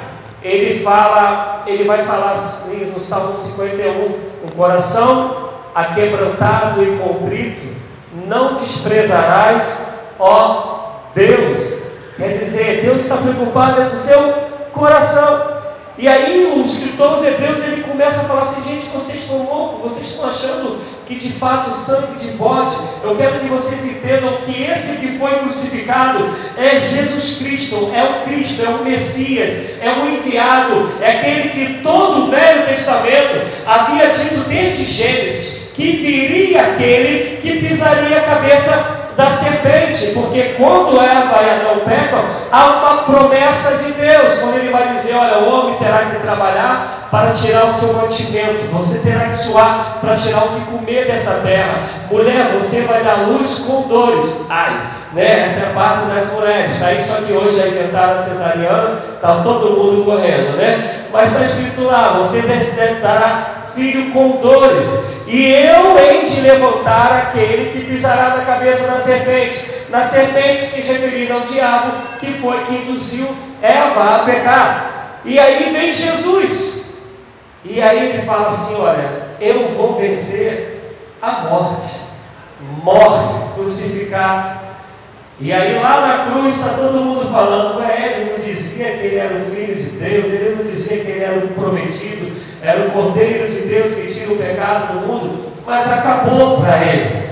[0.43, 7.78] ele fala, ele vai falar assim, no Salmo 51, o coração aquebrantado e contrito
[8.29, 9.89] não desprezarás,
[10.19, 11.79] ó Deus.
[12.17, 14.35] Quer dizer, Deus está preocupado com o seu
[14.73, 15.59] coração.
[15.97, 19.93] E aí o escritor aos hebreus ele começa a falar assim, gente, vocês estão loucos,
[19.93, 24.37] vocês estão achando que de fato o sangue de bode, eu quero que vocês entendam
[24.37, 29.91] que esse que foi crucificado é Jesus Cristo, é o Cristo, é o Messias, é
[29.91, 36.73] o enviado, é aquele que todo o Velho Testamento havia dito desde Gênesis, que viria
[36.73, 43.03] aquele que pisaria a cabeça da serpente, porque quando Eva e Adão pecam, há uma
[43.05, 47.67] promessa de Deus, quando ele vai dizer: Olha, o homem terá que trabalhar para tirar
[47.67, 52.51] o seu mantimento, você terá que suar para tirar o que comer dessa terra, mulher,
[52.55, 54.81] você vai dar luz com dores, ai,
[55.13, 55.45] né?
[55.45, 59.43] Essa é a parte das mulheres, aí só que hoje já inventaram a cesariana, está
[59.43, 61.07] todo mundo correndo, né?
[61.13, 62.43] Mas está escrito lá: você
[63.01, 64.87] dará filho com dores.
[65.27, 69.79] E eu hei de levantar aquele que pisará na cabeça da serpente.
[69.89, 73.27] Na serpente se referindo ao diabo, que foi que induziu
[73.63, 75.21] Eva a pecar.
[75.25, 76.97] E aí vem Jesus.
[77.65, 82.09] E aí ele fala assim: Olha, eu vou vencer a morte.
[82.83, 84.69] Morre crucificado.
[85.41, 89.17] E aí lá na cruz está todo mundo falando, é, ele não dizia que ele
[89.17, 92.91] era o filho de Deus, ele não dizia que ele era o prometido, era o
[92.91, 97.29] cordeiro de Deus que tira o pecado do mundo, mas acabou para ele.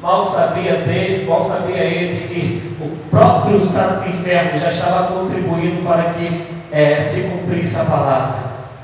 [0.00, 6.46] Mal sabia dele, mal sabia eles que o próprio inferno já estava contribuindo para que
[6.70, 8.36] é, se cumprisse a palavra,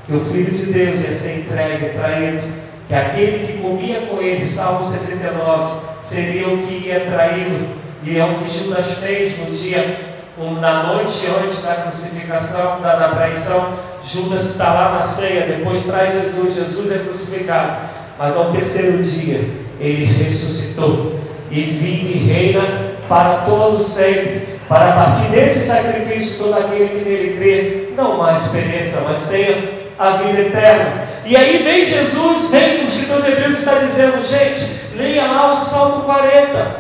[0.07, 2.43] que o Filho de Deus ia ser entregue, traído,
[2.89, 7.69] que aquele que comia com ele, Salmo 69, seria o que ia traí-lo,
[8.03, 13.09] e é o que Judas fez no dia, na noite antes da crucificação, da, da
[13.09, 13.75] traição.
[14.05, 17.77] Judas está lá na ceia, depois traz Jesus, Jesus é crucificado,
[18.19, 22.63] mas ao terceiro dia ele ressuscitou e vive e reina
[23.09, 24.53] para todo sempre.
[24.69, 29.83] Para a partir desse sacrifício, todo aquele que nele crê, não mais pereça, mas tenha
[29.99, 31.07] a vida eterna.
[31.25, 36.05] E aí vem Jesus, vem, os escritor Hebreus está dizendo, gente, leia lá o Salmo
[36.05, 36.77] 40.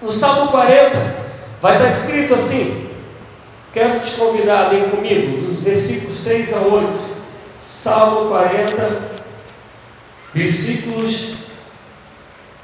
[0.00, 1.27] No Salmo 40,
[1.60, 2.88] vai estar escrito assim,
[3.72, 7.18] quero te convidar a ler comigo, dos versículos 6 a 8.
[7.58, 9.00] Salmo 40,
[10.32, 11.34] versículos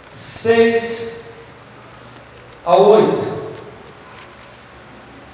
[0.09, 1.21] 6
[2.65, 3.35] a 8.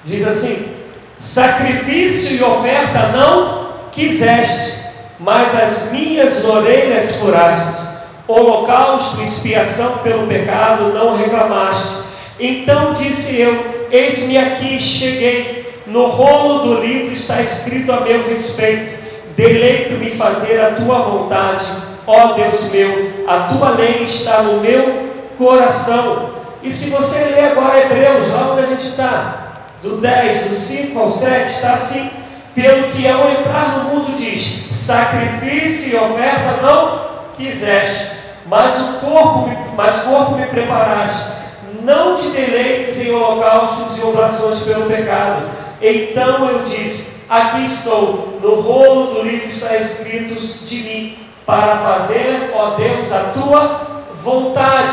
[0.03, 0.75] Diz assim:
[1.19, 4.79] Sacrifício e oferta não quiseste,
[5.19, 7.91] mas as minhas orelhas furastes.
[8.27, 12.01] Holocausto e expiação pelo pecado não reclamaste.
[12.39, 15.61] Então disse eu: Eis-me aqui, cheguei.
[15.87, 18.89] No rolo do livro está escrito a meu respeito:
[19.35, 21.65] Deleito-me fazer a tua vontade
[22.11, 26.31] ó Deus meu, a tua lei está no meu coração.
[26.63, 30.99] E se você ler agora Hebreus, lá onde a gente está, do 10, do 5
[30.99, 32.09] ao 7, está assim:
[32.53, 37.01] pelo que ao entrar no mundo diz: sacrifício e oferta não
[37.35, 38.11] quiseste,
[38.45, 41.40] mas o corpo, mas corpo me preparaste.
[41.83, 45.49] Não te deleites em holocaustos e oblações pelo pecado.
[45.81, 52.51] Então eu disse: Aqui estou, no rolo do livro está escrito de mim para fazer,
[52.53, 54.91] ó Deus, a tua vontade.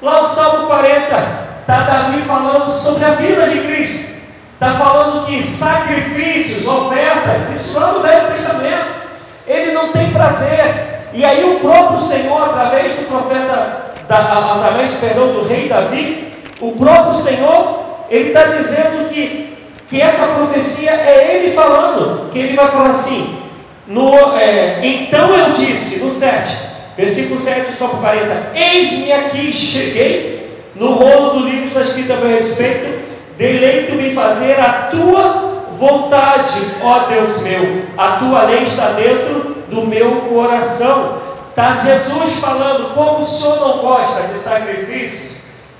[0.00, 4.18] Lá no Salmo 40, está Davi falando sobre a vida de Cristo.
[4.54, 8.92] Está falando que sacrifícios, ofertas, isso lá no Velho Testamento,
[9.46, 11.08] ele não tem prazer.
[11.12, 16.72] E aí o próprio Senhor, através do profeta, da, através perdão do rei Davi, o
[16.72, 22.70] próprio Senhor, ele está dizendo que, que essa profecia é ele falando, que ele vai
[22.70, 23.36] falar assim,
[23.86, 26.56] no, é, então eu disse, no 7,
[26.96, 32.16] versículo 7, só por 40, eis-me aqui, cheguei, no rolo do livro está escrito a
[32.16, 32.88] meu respeito,
[33.36, 40.22] deleito-me fazer a tua vontade, ó Deus meu, a tua lei está dentro do meu
[40.22, 41.27] coração.
[41.58, 45.38] Está Jesus falando como o Senhor não gosta de sacrifícios,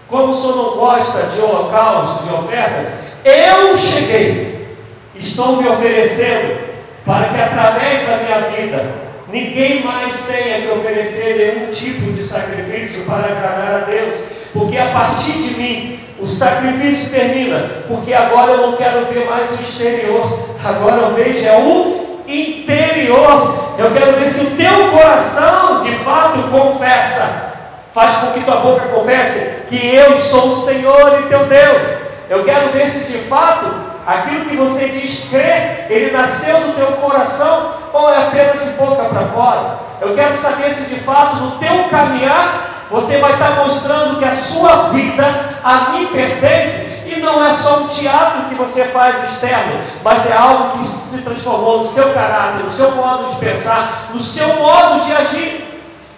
[0.08, 4.76] como o Senhor não gosta de holocaustos, de ofertas, eu cheguei,
[5.14, 6.58] estou me oferecendo
[7.06, 8.92] para que através da minha vida
[9.28, 14.14] ninguém mais tenha que oferecer nenhum tipo de sacrifício para agradar a Deus,
[14.52, 19.52] porque a partir de mim o sacrifício termina, porque agora eu não quero ver mais
[19.52, 23.74] o exterior, agora eu vejo é o interior.
[23.78, 27.54] Eu quero ver se o teu coração de fato confessa,
[27.92, 31.84] faz com que tua boca confesse que eu sou o Senhor e teu Deus.
[32.28, 36.92] Eu quero ver se de fato Aquilo que você diz crer, ele nasceu no teu
[36.92, 39.78] coração ou é apenas de boca para fora?
[40.00, 44.32] Eu quero saber se de fato no teu caminhar você vai estar mostrando que a
[44.32, 49.80] sua vida a mim pertence e não é só um teatro que você faz externo,
[50.02, 54.20] mas é algo que se transformou no seu caráter, no seu modo de pensar, no
[54.20, 55.64] seu modo de agir.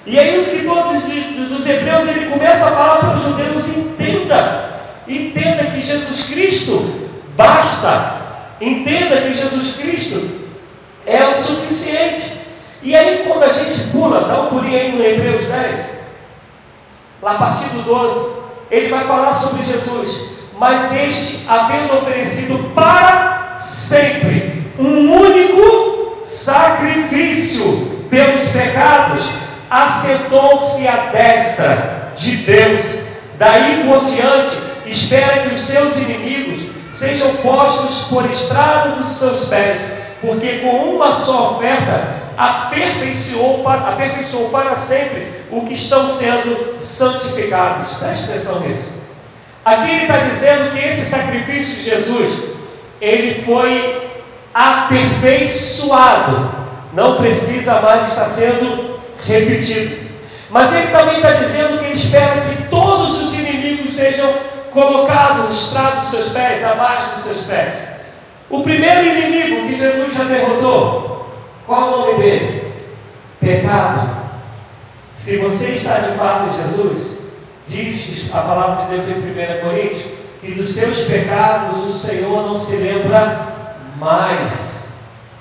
[0.07, 4.70] E aí o escritor dos Hebreus ele começa a falar para os judeus: entenda,
[5.07, 7.00] entenda que Jesus Cristo
[7.40, 8.20] Basta.
[8.61, 10.40] Entenda que Jesus Cristo
[11.07, 12.40] é o suficiente.
[12.83, 15.90] E aí, quando a gente pula, dá um pulinho aí no Hebreus 10,
[17.22, 20.39] lá a partir do 12, ele vai falar sobre Jesus.
[20.61, 29.23] Mas este, havendo oferecido para sempre um único sacrifício pelos pecados,
[29.70, 32.83] assentou-se à destra de Deus.
[33.38, 39.81] Daí por diante, espera que os seus inimigos sejam postos por estrada dos seus pés,
[40.20, 47.94] porque com uma só oferta aperfeiçoou para, aperfeiçoou para sempre o que estão sendo santificados.
[47.94, 49.00] Preste atenção nisso.
[49.71, 52.41] Aqui ele está dizendo que esse sacrifício de Jesus,
[53.01, 54.03] ele foi
[54.53, 56.51] aperfeiçoado,
[56.93, 60.11] não precisa mais estar sendo repetido.
[60.51, 64.35] Mas ele também está dizendo que ele espera que todos os inimigos sejam
[64.73, 67.75] colocados, estrado dos seus pés, abaixo dos seus pés.
[68.49, 71.33] O primeiro inimigo que Jesus já derrotou,
[71.64, 72.73] qual o nome dele?
[73.39, 74.18] Pecado.
[75.16, 77.20] Se você está de fato em Jesus,
[77.71, 80.03] diz a palavra de Deus em 1 Coríntios,
[80.41, 83.47] que dos seus pecados o Senhor não se lembra
[83.97, 84.95] mais.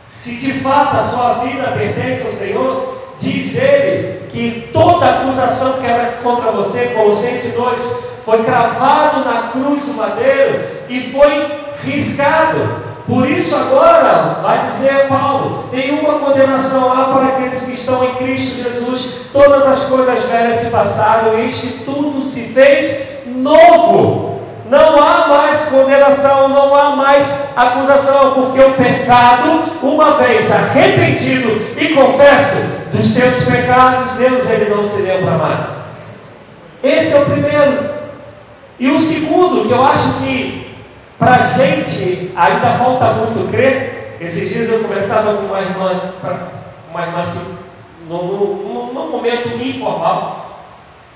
[0.08, 5.86] Se de fato a sua vida pertence ao Senhor, diz ele que toda acusação que
[5.86, 11.48] era contra você, Colossenses 2, foi cravado na cruz do madeiro e foi
[11.84, 12.89] riscado.
[13.10, 18.64] Por isso agora, vai dizer Paulo, nenhuma condenação há para aqueles que estão em Cristo
[18.64, 19.16] Jesus.
[19.34, 24.42] Todas as coisas velhas se passaram, eis que tudo se fez novo.
[24.70, 31.50] Não há mais condenação, não há mais acusação, porque o pecado, uma vez arrependido
[31.82, 32.58] e confesso
[32.94, 35.66] dos seus pecados, Deus ele não se lembra mais.
[36.84, 37.90] Esse é o primeiro.
[38.80, 40.69] E o segundo, que eu acho que
[41.20, 44.16] para a gente ainda falta muito crer.
[44.22, 46.14] Esses dias eu conversava com uma irmã,
[46.90, 47.58] uma irmã assim,
[48.08, 50.66] num, momento informal.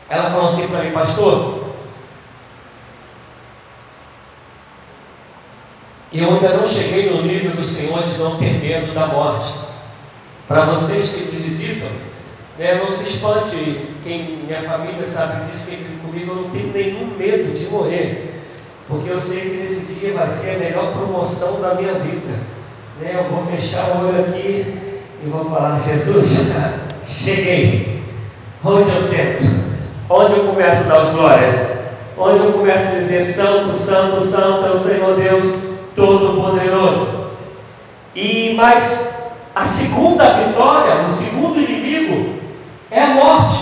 [0.09, 1.63] Ela falou assim para mim, pastor,
[6.11, 9.53] eu ainda não cheguei no nível do Senhor de não ter medo da morte.
[10.47, 11.87] Para vocês que me visitam,
[12.59, 17.17] né, não se espante, quem minha família sabe disso, vive comigo, eu não tenho nenhum
[17.17, 18.32] medo de morrer
[18.87, 22.33] porque eu sei que nesse dia vai ser a melhor promoção da minha vida.
[22.99, 23.15] Né?
[23.15, 26.29] Eu vou fechar o olho aqui e vou falar: Jesus,
[27.07, 28.03] cheguei.
[28.63, 29.43] Onde eu sento?
[30.09, 31.69] Onde eu começo a dar os glórias?
[32.17, 35.55] Onde eu começo a dizer: Santo, Santo, Santo é o Senhor Deus
[35.95, 37.23] Todo-Poderoso.
[38.15, 42.35] E mas a segunda vitória, o segundo inimigo,
[42.91, 43.59] é a morte.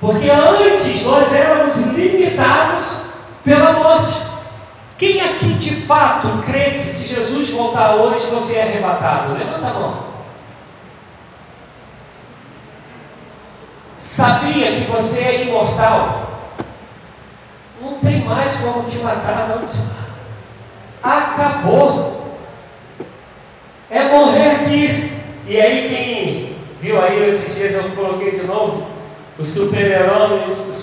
[0.00, 3.07] Porque antes nós éramos limitados
[3.48, 4.28] pela morte.
[4.98, 9.32] Quem aqui de fato crê que se Jesus voltar hoje você é arrebatado?
[9.32, 10.08] Levanta a mão.
[13.96, 16.28] Sabia que você é imortal?
[17.80, 19.68] Não tem mais como te matar, não.
[21.02, 22.38] Acabou.
[23.90, 25.12] É morrer aqui.
[25.46, 28.86] E aí quem viu aí esses dias eu coloquei de novo
[29.38, 30.76] os super-heróis, os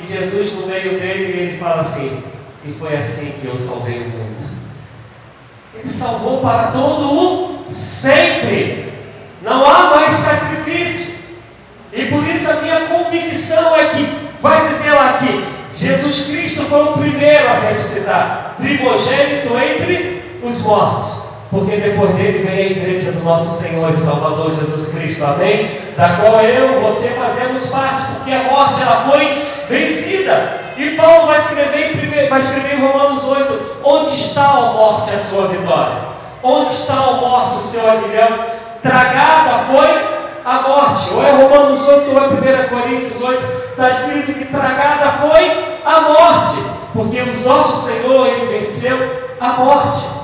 [0.00, 2.22] super-heróis Jesus no meio dele e ele fala assim:
[2.64, 4.50] E foi assim que eu salvei o mundo.
[5.74, 8.92] Ele salvou para todo o sempre.
[9.42, 11.20] Não há mais sacrifício.
[11.92, 14.08] E por isso a minha convicção é que,
[14.40, 15.44] vai dizer lá aqui,
[15.74, 21.20] Jesus Cristo foi o primeiro a ressuscitar, primogênito entre os mortos.
[21.50, 25.80] Porque depois dele vem a igreja do nosso Senhor e Salvador Jesus Cristo, amém?
[25.96, 30.60] Da qual eu, você fazemos parte, porque a morte ela foi vencida.
[30.76, 35.18] E Paulo vai escrever, em, vai escrever em Romanos 8: onde está a morte a
[35.18, 36.10] sua vitória?
[36.42, 38.46] Onde está a morte o seu aguilhão?
[38.82, 41.14] Tragada foi a morte.
[41.14, 45.50] Ou é Romanos 8 ou é 1 Coríntios 8, está escrito que tragada foi
[45.84, 46.62] a morte,
[46.92, 48.98] porque o nosso Senhor ele venceu
[49.40, 50.20] a morte.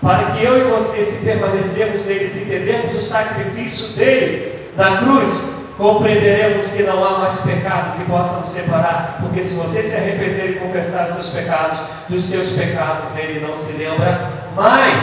[0.00, 5.61] Para que eu e você, se permanecermos nele, se entendermos o sacrifício dele na cruz,
[5.76, 10.50] compreenderemos que não há mais pecado que possa nos separar, porque se você se arrepender
[10.50, 15.02] e confessar os seus pecados, dos seus pecados ele não se lembra mais.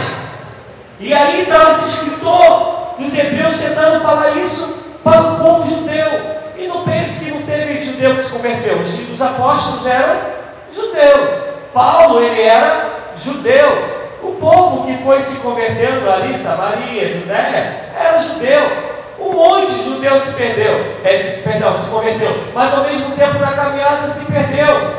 [0.99, 6.39] E aí está esse escritor dos Hebreus tentando falar isso para o povo judeu.
[6.57, 8.79] E não pense que não teve judeu que se converteu.
[8.79, 10.19] Os apóstolos eram
[10.75, 11.31] judeus.
[11.73, 13.99] Paulo, ele era judeu.
[14.21, 18.98] O povo que foi se convertendo ali, Samaria, Judéia, era judeu.
[19.19, 23.39] Um monte de judeus se perdeu, é, se, perdão, se converteu, mas ao mesmo tempo
[23.39, 24.93] na caminhada se perdeu,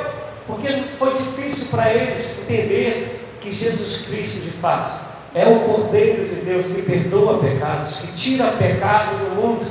[0.47, 0.69] porque
[0.99, 4.93] foi difícil para eles entender que Jesus Cristo de fato
[5.35, 9.67] é o Cordeiro de Deus que perdoa pecados, que tira pecado do mundo,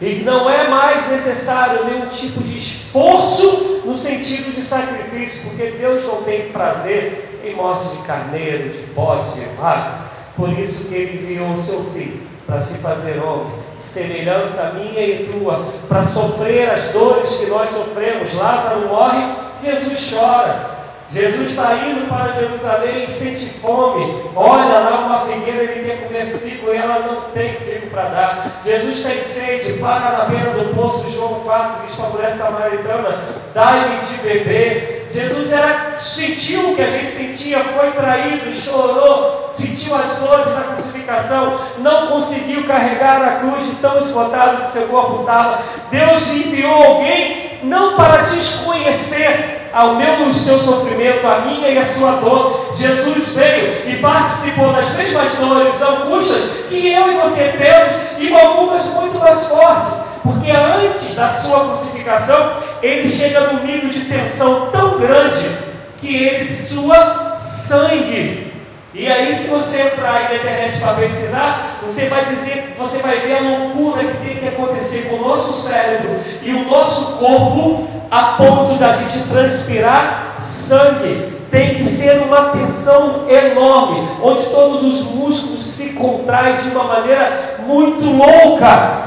[0.00, 6.04] e não é mais necessário nenhum tipo de esforço no sentido de sacrifício, porque Deus
[6.04, 11.22] não tem prazer em morte de carneiro, de bode, de vaca, por isso que Ele
[11.22, 16.86] enviou o seu Filho para se fazer homem, semelhança minha e tua, para sofrer as
[16.92, 18.34] dores que nós sofremos.
[18.34, 20.76] Lázaro morre, Jesus chora.
[21.12, 24.24] Jesus está indo para Jerusalém e sente fome.
[24.34, 28.60] Olha lá uma figueira, ele quer comer figo e ela não tem figo para dar.
[28.64, 33.18] Jesus tem sede, para na beira do poço João 4, diz para a mulher samaritana:
[33.54, 34.95] dai-me de beber.
[35.16, 40.60] Jesus era, sentiu o que a gente sentia, foi traído, chorou, sentiu as dores da
[40.60, 45.60] crucificação, não conseguiu carregar a cruz de tão esgotado que seu corpo estava.
[45.90, 51.86] Deus enviou alguém não para desconhecer ao meu o seu sofrimento, a minha e a
[51.86, 52.74] sua dor.
[52.76, 58.84] Jesus veio e participou das mesmas dores, angústias que eu e você temos, e algumas
[58.92, 59.94] muito mais fortes.
[60.22, 65.56] Porque antes da sua crucificação, ele chega num nível de tensão tão grande
[65.98, 68.52] que ele sua sangue.
[68.94, 73.36] E aí, se você entrar na internet para pesquisar, você vai dizer, você vai ver
[73.36, 78.36] a loucura que tem que acontecer com o nosso cérebro e o nosso corpo a
[78.38, 81.36] ponto de a gente transpirar sangue.
[81.50, 87.56] Tem que ser uma tensão enorme, onde todos os músculos se contraem de uma maneira
[87.66, 89.06] muito louca.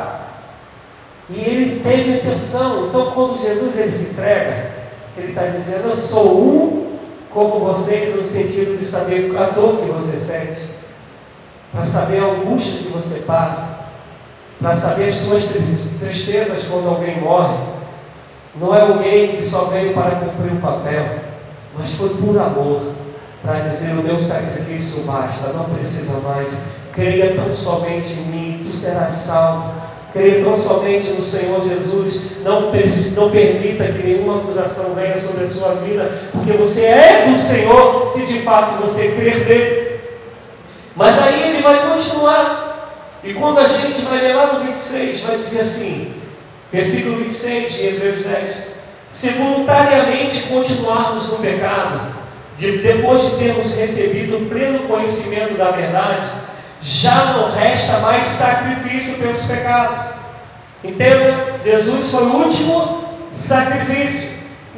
[1.30, 2.86] E ele teve atenção.
[2.88, 4.79] Então, quando Jesus ele se entrega,
[5.20, 6.90] ele está dizendo: Eu sou um
[7.32, 10.62] como vocês, no sentido de saber a dor que você sente,
[11.72, 13.80] para saber a angústia que você passa,
[14.60, 15.44] para saber as suas
[16.00, 17.58] tristezas quando alguém morre.
[18.56, 21.20] Não é alguém que só veio para cumprir um papel,
[21.78, 22.82] mas foi por amor,
[23.44, 26.58] para dizer: O meu sacrifício basta, não precisa mais.
[26.92, 29.79] Creia tão somente em mim, tu serás salvo.
[30.12, 32.41] Creia tão somente no Senhor Jesus.
[32.43, 37.38] Não, não permita que nenhuma acusação venha sobre a sua vida, porque você é do
[37.38, 39.99] Senhor, se de fato você crer nele.
[40.95, 42.91] Mas aí ele vai continuar.
[43.24, 46.14] E quando a gente vai ler lá no 26, vai dizer assim,
[46.72, 48.57] versículo 26 de Hebreus 10:
[49.10, 52.16] Se voluntariamente continuarmos no pecado,
[52.57, 56.24] de, depois de termos recebido o pleno conhecimento da verdade,
[56.82, 59.98] já não resta mais sacrifício pelos pecados.
[60.84, 61.60] Entenda?
[61.64, 64.30] Jesus foi o último sacrifício.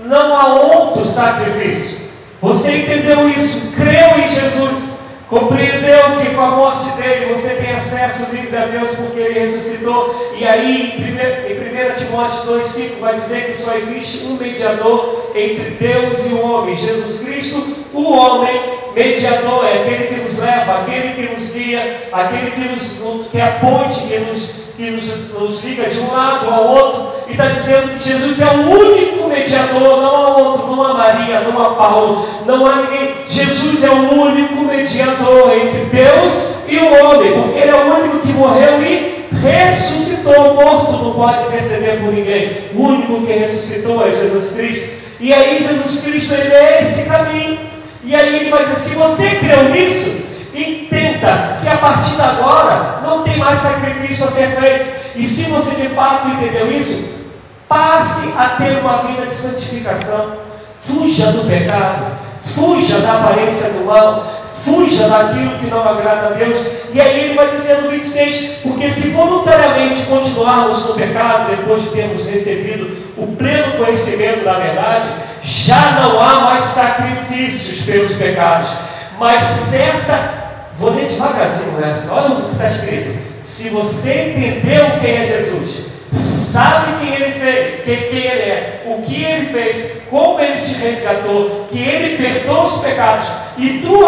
[0.05, 2.09] Não há outro sacrifício.
[2.41, 3.71] Você entendeu isso?
[3.73, 4.90] Creu em Jesus.
[5.31, 10.33] Compreendeu que com a morte dele você tem acesso livre a Deus porque ele ressuscitou.
[10.37, 16.25] E aí, em 1, Timóteo 2,5 vai dizer que só existe um mediador entre Deus
[16.25, 18.61] e o homem, Jesus Cristo, o homem
[18.93, 23.01] mediador, é aquele que nos leva, aquele que nos guia, aquele que, nos,
[23.31, 27.21] que é a ponte que nos, que nos, nos liga de um lado ao outro,
[27.29, 31.39] e está dizendo que Jesus é o único mediador, não há outro, não há Maria,
[31.39, 33.20] não há Paulo, não há ninguém.
[33.31, 36.33] Jesus é o único mediador entre Deus
[36.67, 40.51] e o homem, porque ele é o único que morreu e ressuscitou.
[40.51, 42.69] O morto não pode perceber por ninguém.
[42.75, 44.89] O único que ressuscitou é Jesus Cristo.
[45.19, 47.59] E aí Jesus Cristo ele é esse caminho.
[48.03, 52.99] E aí ele vai dizer: se você creu nisso, entenda que a partir de agora
[53.03, 55.01] não tem mais sacrifício a ser feito.
[55.15, 57.09] E se você de fato entendeu isso,
[57.67, 60.51] passe a ter uma vida de santificação.
[60.81, 66.57] Fuja do pecado, fuja da aparência do mal, fuja daquilo que não agrada a Deus.
[66.93, 71.89] E aí ele vai dizer no 26: porque se voluntariamente continuarmos no pecado, depois de
[71.89, 75.05] termos recebido o pleno conhecimento da verdade,
[75.43, 78.69] já não há mais sacrifícios pelos pecados,
[79.19, 80.41] mas certa.
[80.79, 83.15] Vou ler devagarzinho essa, olha o que está escrito.
[83.39, 89.01] Se você entendeu quem é Jesus, sabe quem ele fez, quem, quem ele é, o
[89.01, 94.05] que ele fez, como ele te resgatou, que ele perdoa os pecados, e tu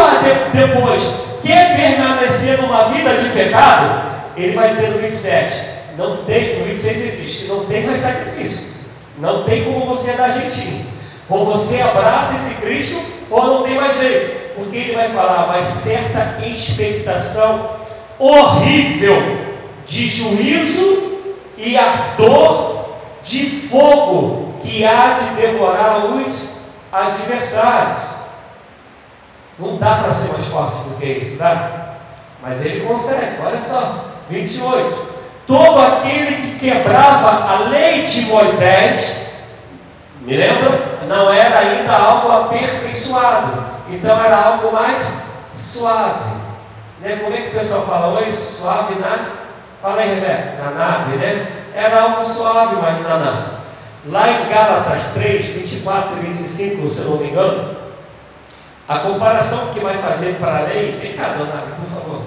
[0.52, 1.02] depois
[1.42, 5.54] quer permanecer numa vida de pecado, ele vai dizer no 27,
[5.98, 8.74] não tem, no 26 ele diz que não tem mais sacrifício,
[9.18, 10.94] não tem como você dar jeitinho.
[11.30, 14.54] Ou você abraça esse Cristo, ou não tem mais jeito.
[14.56, 17.70] Porque ele vai falar, mas certa expectação
[18.20, 19.22] horrível
[19.86, 21.13] de juízo
[21.64, 22.84] e ardor
[23.24, 26.58] de fogo que há de devorar os
[26.92, 28.00] adversários.
[29.58, 31.96] Não dá para ser mais forte do que isso, dá?
[32.42, 35.14] Mas ele consegue, olha só, 28.
[35.48, 39.28] Todo aquele que quebrava a lei de Moisés,
[40.22, 41.00] me lembra?
[41.08, 46.34] Não era ainda algo aperfeiçoado, então era algo mais suave.
[47.00, 47.20] Né?
[47.22, 48.32] Como é que o pessoal fala hoje?
[48.34, 49.43] Suave na.
[49.84, 51.66] Fala aí, Rebeca, na nave, né?
[51.76, 53.52] Era algo suave, mas na nave.
[54.06, 57.76] Lá em Gálatas 3, 24 e 25, se eu não me engano,
[58.88, 60.98] a comparação que vai fazer para a lei.
[61.02, 62.22] Vem cá, dona, por favor.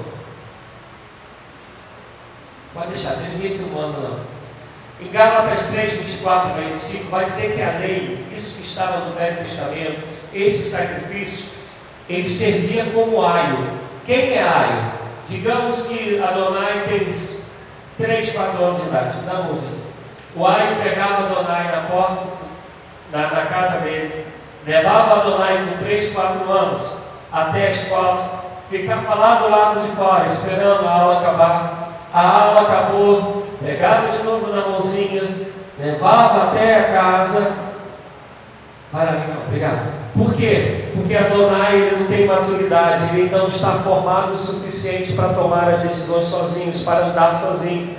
[2.74, 4.20] Pode deixar, tem ninguém filmando não.
[5.00, 9.14] Em Gálatas 3, 24 e 25, vai dizer que a lei, isso que estava no
[9.14, 10.00] Velho Testamento,
[10.34, 11.52] esse sacrifício,
[12.06, 13.66] ele servia como aio.
[14.04, 14.92] Quem é aio?
[15.26, 17.06] Digamos que Adonai tem
[17.96, 19.72] 3, 4 anos de idade, dá música.
[20.34, 22.22] O aio pegava Adonai na porta,
[23.10, 24.26] na, na casa dele,
[24.66, 26.82] levava Adonai com 3, 4 anos
[27.32, 31.88] até a escola, ficava lá do lado de fora, esperando a aula acabar.
[32.12, 35.22] A aula acabou, pegava de novo na mãozinha,
[35.78, 37.65] levava até a casa
[38.92, 40.06] para mim, obrigado.
[40.16, 40.90] Por quê?
[40.94, 45.68] Porque Adonai ele não tem maturidade, ele ainda não está formado o suficiente para tomar
[45.68, 47.94] as decisões sozinhos, para andar sozinho.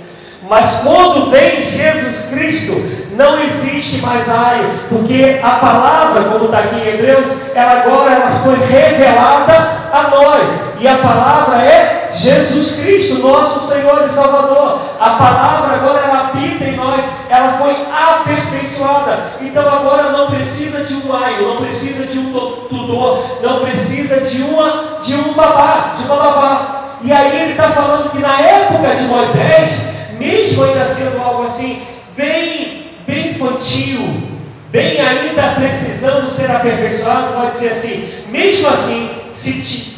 [0.48, 2.72] Mas quando vem Jesus Cristo,
[3.12, 8.30] não existe mais aio, porque a palavra, como está aqui em Hebreus, ela agora ela
[8.30, 14.80] foi revelada a nós, e a palavra é Jesus Cristo, nosso Senhor e Salvador.
[15.00, 19.32] A palavra agora ela habita em nós, ela foi aperfeiçoada.
[19.40, 24.42] Então agora não precisa de um aio, não precisa de um tutor, não precisa de
[24.42, 26.98] uma de um babá, de uma babá.
[27.02, 29.82] E aí ele está falando que na época de Moisés,
[30.18, 31.82] mesmo ainda sendo algo assim
[32.16, 34.00] bem bem infantil,
[34.70, 39.97] bem ainda precisando ser aperfeiçoado, pode ser assim, mesmo assim, se te,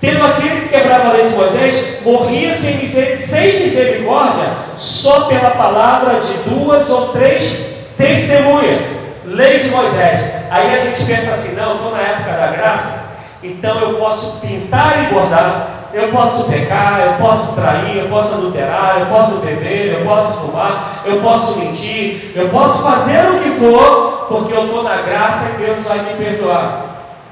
[0.00, 4.46] tendo aquele que quebrava a lei de Moisés, morria sem, miser, sem misericórdia,
[4.76, 8.82] só pela palavra de duas ou três testemunhas,
[9.26, 10.20] lei de Moisés.
[10.50, 13.10] Aí a gente pensa assim, não, estou na época da graça,
[13.42, 19.00] então eu posso pintar e bordar, eu posso pecar, eu posso trair, eu posso adulterar,
[19.00, 24.26] eu posso beber, eu posso fumar, eu posso mentir, eu posso fazer o que for,
[24.28, 26.86] porque eu estou na graça e Deus vai me perdoar.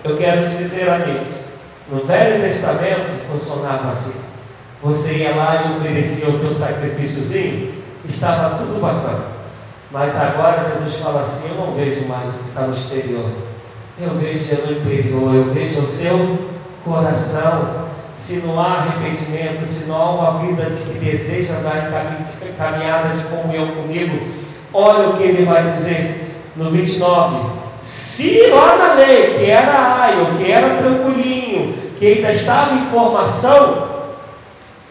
[0.05, 1.38] Eu quero te dizer, amigos,
[1.91, 4.21] no Velho Testamento funcionava assim.
[4.83, 7.75] Você ia lá e oferecia o teu sacrifíciozinho,
[8.05, 9.25] estava tudo bacana.
[9.91, 13.31] Mas agora Jesus fala assim: Eu não vejo mais o que está no exterior,
[13.99, 16.39] eu vejo no interior, eu vejo o seu
[16.85, 22.53] coração se não há arrependimento, se não há uma vida de que deseja andar em
[22.53, 24.19] caminhada de comunhão comigo,
[24.73, 27.59] olha o que ele vai dizer no 29.
[27.81, 31.38] Se lá na lei, que era aio, que era tranquilinho,
[31.99, 33.89] que ainda estava em formação,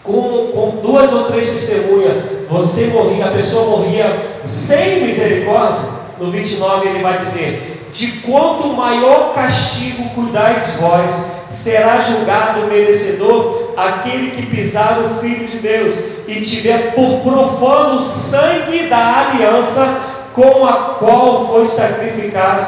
[0.04, 5.82] com, com duas ou três testemunhas, você morria, a pessoa morria sem misericórdia,
[6.18, 14.32] no 29 ele vai dizer: De quanto maior castigo cuidais vós, será julgado merecedor aquele
[14.32, 15.94] que pisar o Filho de Deus
[16.28, 20.02] e tiver por profano o sangue da aliança
[20.34, 22.62] com a qual foi sacrificado,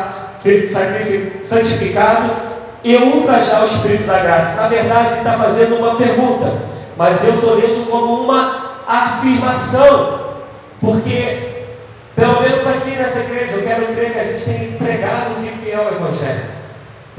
[1.44, 2.32] santificado
[2.84, 4.62] e ultrajar o Espírito da graça.
[4.62, 6.54] Na verdade, ele está fazendo uma pergunta,
[6.98, 10.20] mas eu estou lendo como uma afirmação,
[10.80, 11.66] porque
[12.16, 15.72] pelo menos aqui nessa igreja eu quero crer que a gente tem pregado o que
[15.72, 16.60] é o Evangelho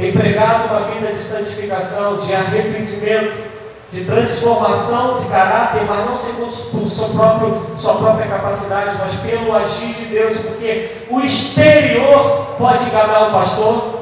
[0.00, 3.50] tem pregado uma vida de santificação, de arrependimento,
[3.92, 9.54] de transformação de caráter, mas não segundo por sua, próprio, sua própria capacidade, mas pelo
[9.54, 13.99] agir de Deus, porque o exterior pode enganar o pastor,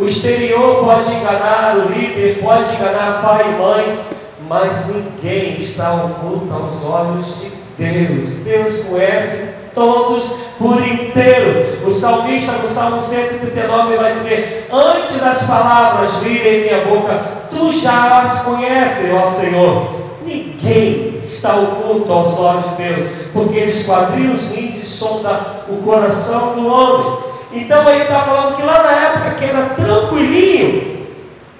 [0.00, 4.00] o exterior pode enganar o líder, pode enganar pai e mãe,
[4.48, 8.30] mas ninguém está oculto aos olhos de Deus.
[8.36, 11.86] Deus conhece todos por inteiro.
[11.86, 17.20] O salmista no Salmo 139 vai dizer: Antes das palavras virem em minha boca,
[17.50, 20.00] tu já as conheces, ó Senhor.
[20.24, 25.82] Ninguém está oculto aos olhos de Deus, porque ele esquadria os rins e sonda o
[25.82, 27.29] coração do homem.
[27.52, 31.06] Então ele está falando que lá na época que era tranquilinho,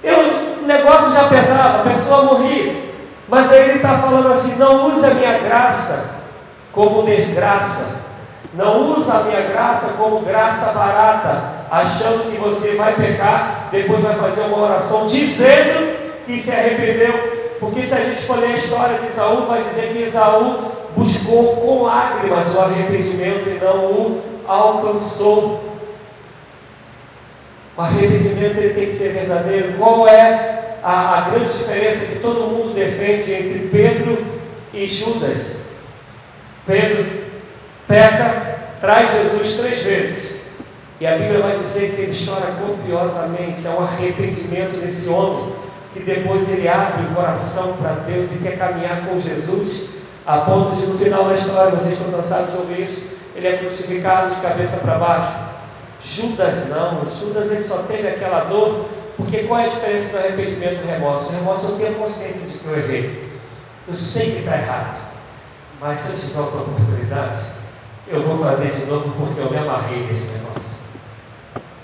[0.03, 0.19] eu,
[0.61, 2.91] o negócio já pesava, a pessoa morria.
[3.27, 6.21] Mas aí ele está falando assim: não use a minha graça
[6.71, 8.01] como desgraça
[8.53, 14.13] não usa a minha graça como graça barata, achando que você vai pecar, depois vai
[14.15, 17.57] fazer uma oração dizendo que se arrependeu.
[17.61, 21.55] Porque se a gente for ler a história de Isaú, vai dizer que Isaú buscou
[21.57, 25.70] com lágrimas o arrependimento e não o alcançou.
[27.77, 29.73] O arrependimento ele tem que ser verdadeiro.
[29.77, 34.17] Qual é a, a grande diferença que todo mundo defende entre Pedro
[34.73, 35.57] e Judas?
[36.65, 37.05] Pedro
[37.87, 40.31] peca, traz Jesus três vezes.
[40.99, 45.53] E a Bíblia vai dizer que ele chora copiosamente, é um arrependimento desse homem,
[45.91, 49.95] que depois ele abre o coração para Deus e quer caminhar com Jesus,
[50.25, 53.57] a ponto de no final da história, vocês estão cansados de ouvir isso, ele é
[53.57, 55.50] crucificado de cabeça para baixo.
[56.03, 58.85] Judas não, Judas ele só teve aquela dor,
[59.15, 61.29] porque qual é a diferença do arrependimento e do remorso?
[61.29, 63.29] O remorso eu tenho consciência de que eu errei,
[63.87, 64.99] eu sei que está errado,
[65.79, 67.39] mas se eu tiver outra oportunidade,
[68.07, 70.71] eu vou fazer de novo porque eu me amarrei nesse negócio.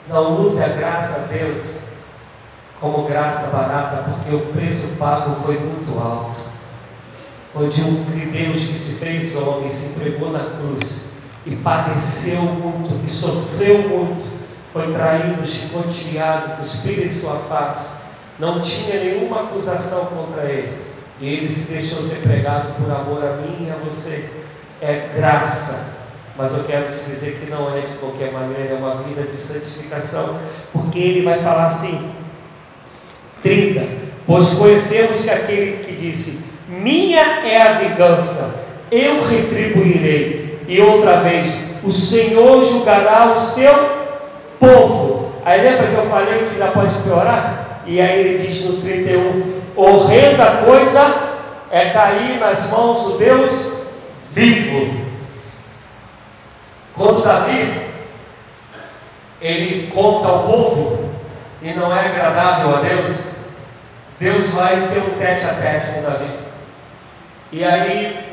[0.09, 1.78] Não use a graça a Deus
[2.82, 6.36] como graça barata, porque o preço pago foi muito alto.
[7.53, 11.07] Foi de um Deus que se fez homem, se entregou na cruz
[11.50, 14.26] e padeceu muito, que sofreu muito,
[14.74, 17.89] foi traído, chicoteado, cuspido em sua face,
[18.38, 20.78] não tinha nenhuma acusação contra ele,
[21.20, 24.30] e ele se deixou ser pregado por amor a mim e a você.
[24.80, 25.98] É graça
[26.38, 29.36] Mas eu quero te dizer que não é de qualquer maneira, é uma vida de
[29.36, 30.38] santificação,
[30.72, 32.12] porque ele vai falar assim:
[33.41, 33.84] 30.
[34.28, 36.39] Pois conhecemos que aquele que disse:
[36.70, 38.54] Minha é a vingança,
[38.91, 40.36] eu retribuirei.
[40.68, 43.74] E outra vez, o Senhor julgará o seu
[44.59, 45.32] povo.
[45.45, 47.82] Aí lembra que eu falei que ainda pode piorar?
[47.86, 51.28] E aí ele diz no 31: Horrenda coisa
[51.72, 53.78] é cair nas mãos do Deus
[54.32, 55.07] vivo.
[56.93, 57.88] Quando Davi
[59.39, 61.09] ele conta ao povo
[61.61, 63.28] e não é agradável a Deus,
[64.20, 66.32] Deus vai ter um tete a tete com Davi.
[67.51, 68.26] E aí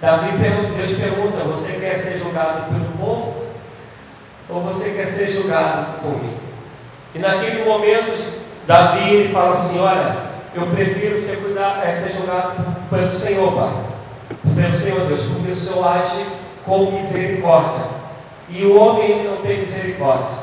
[0.00, 3.44] Davi, Deus pergunta: Você quer ser julgado pelo povo?
[4.48, 6.34] Ou você quer ser julgado por mim?
[7.14, 8.12] E naquele momento,
[8.66, 10.16] Davi ele fala assim: Olha,
[10.54, 13.72] eu prefiro ser, cuidado, é, ser julgado pelo Senhor, Pai.
[14.54, 16.24] Pelo Senhor Deus, porque o Senhor age
[16.64, 17.84] com misericórdia.
[18.48, 20.38] E o homem não tem misericórdia.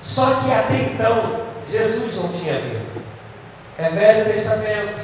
[0.00, 3.02] Só que até então, Jesus não tinha vindo.
[3.78, 4.98] É Velho Testamento.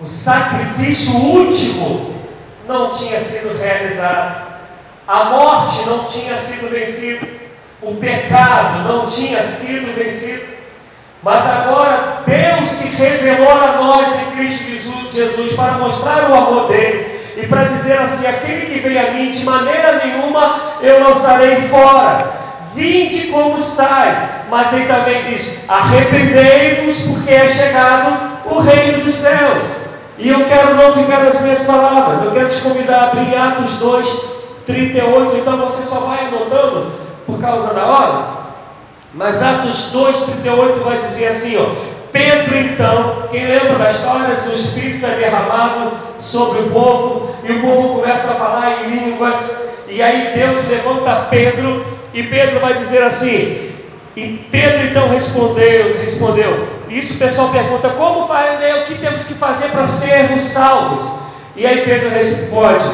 [0.00, 2.11] O sacrifício último
[2.66, 4.52] não tinha sido realizado.
[5.06, 7.26] A morte não tinha sido vencida.
[7.80, 10.52] O pecado não tinha sido vencido.
[11.22, 14.72] Mas agora Deus se revelou a nós em Cristo
[15.12, 19.30] Jesus para mostrar o amor dele e para dizer assim: aquele que veio a mim,
[19.30, 22.42] de maneira nenhuma eu lançarei fora.
[22.74, 24.16] Vinde como estáis,
[24.48, 29.81] mas ele também diz: arrependei-vos, porque é chegado o reino dos céus.
[30.22, 33.78] E eu quero não ficar nas minhas palavras, eu quero te convidar a abrir Atos
[33.78, 34.24] 2,
[34.64, 36.92] 38, então você só vai anotando
[37.26, 38.26] por causa da hora.
[39.12, 41.66] Mas Atos 2, 38 vai dizer assim: ó,
[42.12, 47.60] Pedro, então, quem lembra da história, o Espírito é derramado sobre o povo, e o
[47.60, 49.56] povo começa a falar em línguas,
[49.88, 53.72] e aí Deus levanta Pedro, e Pedro vai dizer assim,
[54.14, 56.81] e Pedro então respondeu, respondeu.
[56.92, 58.82] Isso o pessoal pergunta: como farei?
[58.82, 61.10] O que temos que fazer para sermos salvos?
[61.56, 62.84] E aí Pedro responde: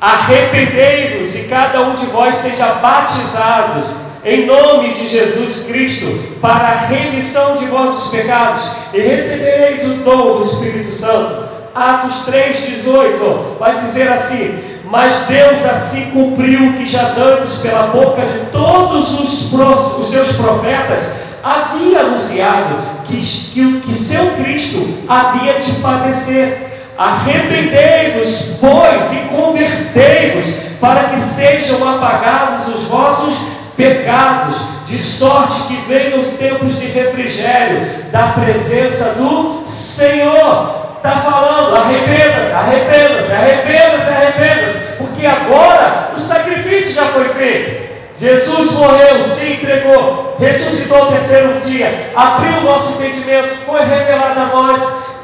[0.00, 6.06] arrependei-vos e cada um de vós seja batizados em nome de Jesus Cristo
[6.40, 8.64] para a remissão de vossos pecados
[8.94, 11.50] e recebereis o dom do Espírito Santo.
[11.74, 18.38] Atos 3,18 vai dizer assim: mas Deus assim cumpriu que já dantes pela boca de
[18.52, 21.10] todos os, os seus profetas
[21.42, 26.70] havia anunciado que, que, que seu Cristo havia de padecer.
[26.96, 30.46] Arrependei-vos, pois, e convertei-vos,
[30.80, 33.34] para que sejam apagados os vossos
[33.76, 41.74] pecados, de sorte que venham os tempos de refrigério da presença do Senhor está falando,
[41.74, 47.81] arrependa-se, arrependa-se, arrependa-se, arrependa-se, porque agora o sacrifício já foi feito.
[48.22, 54.46] Jesus morreu, se entregou, ressuscitou ao terceiro dia, abriu o nosso entendimento, foi revelado a
[54.46, 54.80] nós,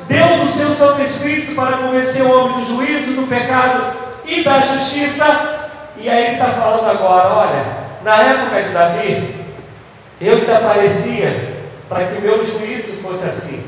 [0.09, 3.92] deu do seu Santo Espírito para convencer o homem do juízo, do pecado
[4.24, 5.24] e da justiça.
[5.96, 7.64] E aí ele está falando agora: olha,
[8.03, 9.36] na época de Davi,
[10.20, 11.55] eu ainda parecia
[11.88, 13.64] para que o meu juízo fosse assim.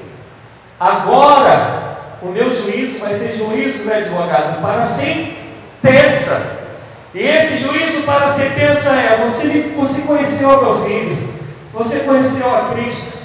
[0.81, 6.60] Agora o meu juízo vai ser juízo, né, advogado, para sentença.
[7.15, 11.29] E esse juízo para sentença é: você, você conheceu meu filho,
[11.73, 13.19] você conheceu a Cristo,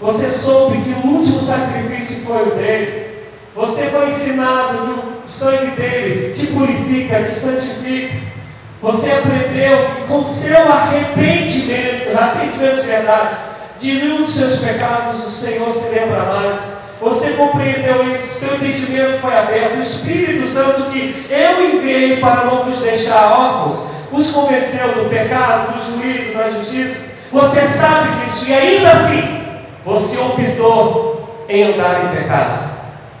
[0.00, 3.18] você soube que o último sacrifício foi o dele,
[3.54, 8.34] você foi ensinado que o sangue dele te purifica, te santifica.
[8.82, 13.36] Você aprendeu que com seu arrependimento, arrependimento de verdade,
[13.80, 16.73] de nenhum dos seus pecados, o Senhor se lembra mais.
[17.04, 19.76] Você compreendeu isso, seu entendimento foi aberto.
[19.76, 25.74] O Espírito Santo que eu enviei para não vos deixar órfãos, vos convenceu do pecado,
[25.74, 27.12] do juízo, da justiça.
[27.30, 29.42] Você sabe disso e ainda assim
[29.84, 32.70] você optou em andar em pecado.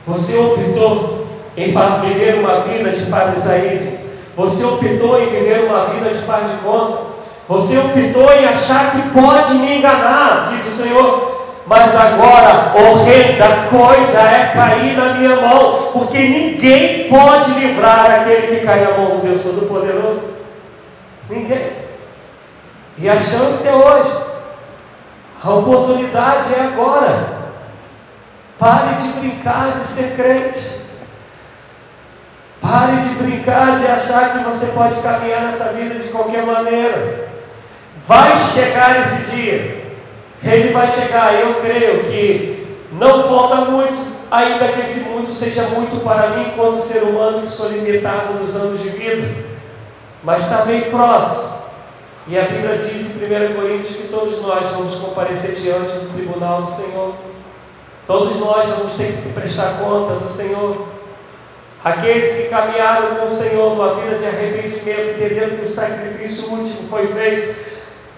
[0.06, 3.98] Você optou em viver uma vida de farisaísmo.
[4.34, 7.00] Você optou em viver uma vida de faz de conta.
[7.46, 11.33] Você optou em achar que pode me enganar, diz o Senhor
[11.66, 18.66] mas agora horrenda coisa é cair na minha mão, porque ninguém pode livrar aquele que
[18.66, 20.34] cai na mão do Deus Todo-Poderoso.
[21.28, 21.72] Ninguém.
[22.98, 24.12] E a chance é hoje,
[25.42, 27.44] a oportunidade é agora.
[28.58, 30.84] Pare de brincar de ser crente.
[32.60, 37.28] Pare de brincar de achar que você pode caminhar nessa vida de qualquer maneira.
[38.06, 39.83] Vai chegar esse dia
[40.44, 46.02] ele vai chegar, eu creio que não falta muito, ainda que esse muito seja muito
[46.04, 49.44] para mim, enquanto ser humano que sou limitado nos anos de vida.
[50.22, 51.54] mas está bem próximo.
[52.26, 56.62] E a Bíblia diz em 1 Coríntios que todos nós vamos comparecer diante do tribunal
[56.62, 57.14] do Senhor.
[58.06, 60.86] Todos nós vamos ter que prestar conta do Senhor.
[61.84, 66.88] Aqueles que caminharam com o Senhor numa vida de arrependimento, entendendo que o sacrifício último
[66.88, 67.54] foi feito,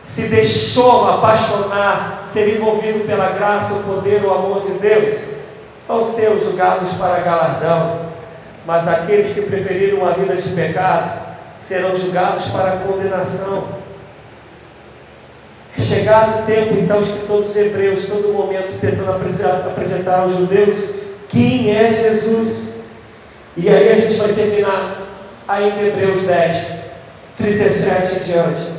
[0.06, 5.18] se deixou apaixonar, ser envolvido pela graça, o poder, o amor de Deus,
[5.86, 8.06] vão ser julgados para galardão.
[8.64, 11.10] Mas aqueles que preferiram uma vida de pecado
[11.58, 13.64] serão julgados para condenação.
[15.76, 20.94] É chegado o tempo, então, que todos os hebreus, todo momento, tentando apresentar aos judeus
[21.28, 22.74] quem é Jesus.
[23.56, 25.02] E aí a gente vai terminar
[25.48, 26.66] ainda Hebreus 10,
[27.36, 28.75] 37 em diante.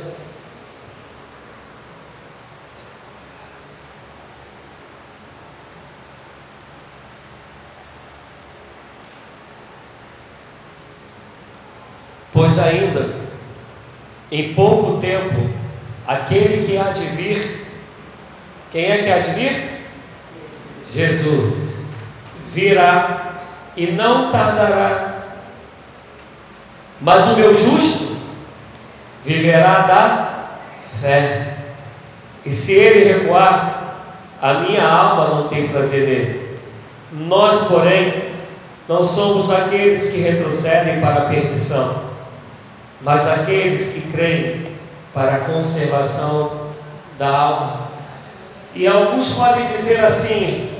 [12.48, 13.10] Pois ainda,
[14.32, 15.50] em pouco tempo,
[16.06, 17.66] aquele que há de vir,
[18.72, 19.84] quem é que há de vir?
[20.90, 21.82] Jesus
[22.50, 23.34] virá
[23.76, 25.24] e não tardará.
[27.02, 28.16] Mas o meu justo
[29.22, 30.48] viverá da
[31.02, 31.54] fé.
[32.46, 33.94] E se ele recuar,
[34.40, 36.58] a minha alma não tem prazer nele.
[37.12, 38.32] Nós, porém,
[38.88, 42.07] não somos daqueles que retrocedem para a perdição
[43.00, 44.66] mas aqueles que creem
[45.14, 46.68] para a conservação
[47.18, 47.88] da alma.
[48.74, 50.70] E alguns podem dizer assim,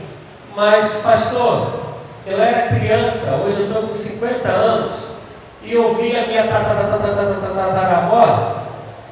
[0.54, 1.80] mas pastor,
[2.26, 4.92] eu era criança, hoje eu estou com 50 anos,
[5.62, 7.78] e ouvi a minha tataravó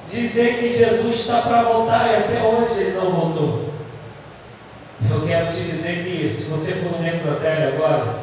[0.08, 3.66] dizer que Jesus está para voltar e até hoje ele não voltou.
[5.10, 8.14] Eu quero te dizer que se você for no necrotério agora,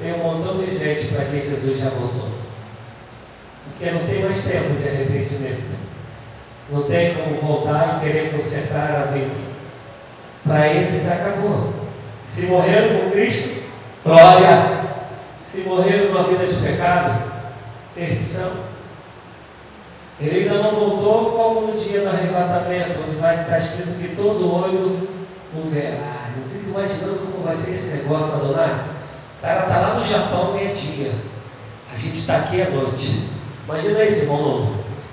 [0.00, 2.43] tem um montão de gente para quem Jesus já voltou
[3.64, 5.74] porque não tem mais tempo de arrependimento.
[6.70, 9.34] Não tem como voltar e querer consertar a vida.
[10.44, 11.72] Para esses acabou.
[12.28, 13.64] Se morreram com Cristo,
[14.04, 14.84] glória.
[15.42, 17.22] Se morreram numa vida de pecado,
[17.94, 18.52] perdição.
[20.20, 24.54] Ele ainda não voltou como no dia do arrebatamento, onde vai estar escrito que todo
[24.54, 25.08] olho
[25.54, 26.28] o verá.
[26.36, 28.84] Eu fico imaginando como vai ser esse negócio, Adonai.
[29.38, 31.12] O cara está lá no Japão meio-dia.
[31.92, 33.33] A gente está aqui à noite.
[33.66, 34.72] Imagina esse irmão.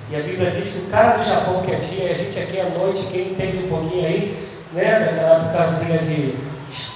[0.09, 2.37] E a Bíblia diz que o cara do Japão que é dia, e a gente
[2.37, 6.35] aqui à noite, quem entende um pouquinho aí, né, daquela casinha de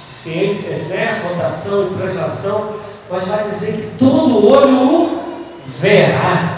[0.05, 2.75] ciências, né, rotação e translação,
[3.09, 5.19] mas vai dizer que todo olho
[5.79, 6.55] verá.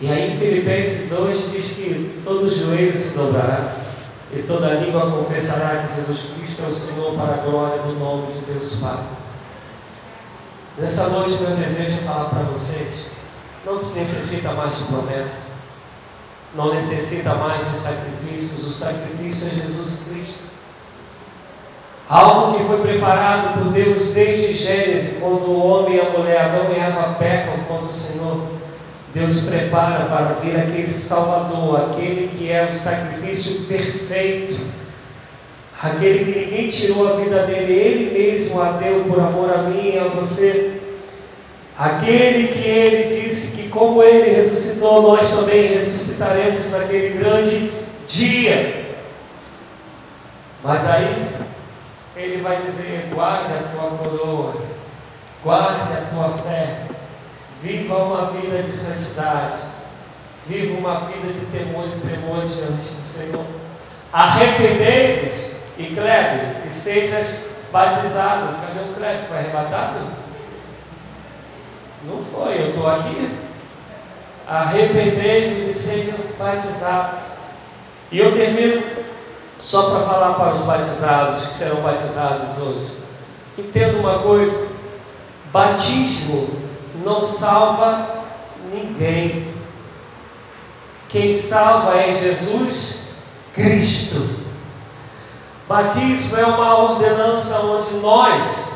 [0.00, 3.70] E aí Filipenses 2 diz que todo joelho se dobrará
[4.32, 8.32] e toda língua confessará que Jesus Cristo é o Senhor para a glória do nome
[8.32, 8.98] de Deus Pai.
[10.80, 13.08] Nessa noite, meu desejo é falar para vocês:
[13.66, 15.48] não se necessita mais de promessas,
[16.54, 20.44] não necessita mais de sacrifícios, o sacrifício é Jesus Cristo.
[22.08, 26.72] Algo que foi preparado por Deus desde Gênesis, quando o homem e a mulher, Adão
[26.72, 28.46] e Eva pecam contra o Senhor.
[29.12, 34.58] Deus prepara para vir aquele Salvador, aquele que é o sacrifício perfeito
[35.82, 39.94] aquele que ninguém tirou a vida dele, ele mesmo a deu por amor a mim
[39.94, 40.78] e a você.
[41.78, 47.72] Aquele que ele disse que, como ele ressuscitou, nós também ressuscitaremos naquele grande
[48.06, 48.90] dia.
[50.62, 51.26] Mas aí,
[52.14, 54.56] ele vai dizer: guarde a tua coroa,
[55.42, 56.82] guarde a tua fé,
[57.62, 59.56] viva uma vida de santidade,
[60.46, 63.46] viva uma vida de temor e tremor diante do Senhor.
[64.12, 65.49] Arrependei-vos
[65.80, 68.56] e Kleber, e sejas batizado.
[68.60, 69.22] Cadê o Kleber?
[69.26, 70.00] Foi arrebatado?
[72.04, 73.30] Não foi, eu estou aqui.
[74.46, 77.20] Arrependei-vos e sejam batizados.
[78.12, 78.82] E eu termino
[79.58, 82.90] só para falar para os batizados que serão batizados hoje.
[83.56, 84.68] Entenda uma coisa:
[85.52, 86.48] batismo
[87.04, 88.24] não salva
[88.72, 89.46] ninguém.
[91.08, 93.14] Quem salva é Jesus
[93.54, 94.39] Cristo.
[95.70, 98.72] Batismo é uma ordenança onde nós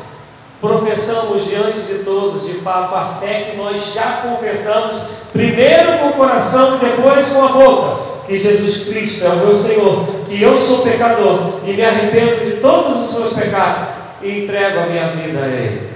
[0.61, 5.01] professamos diante de todos, de fato, a fé que nós já confessamos,
[5.33, 9.53] primeiro com o coração e depois com a boca, que Jesus Cristo é o meu
[9.53, 13.89] Senhor, que eu sou pecador e me arrependo de todos os meus pecados
[14.21, 15.89] e entrego a minha vida a Ele.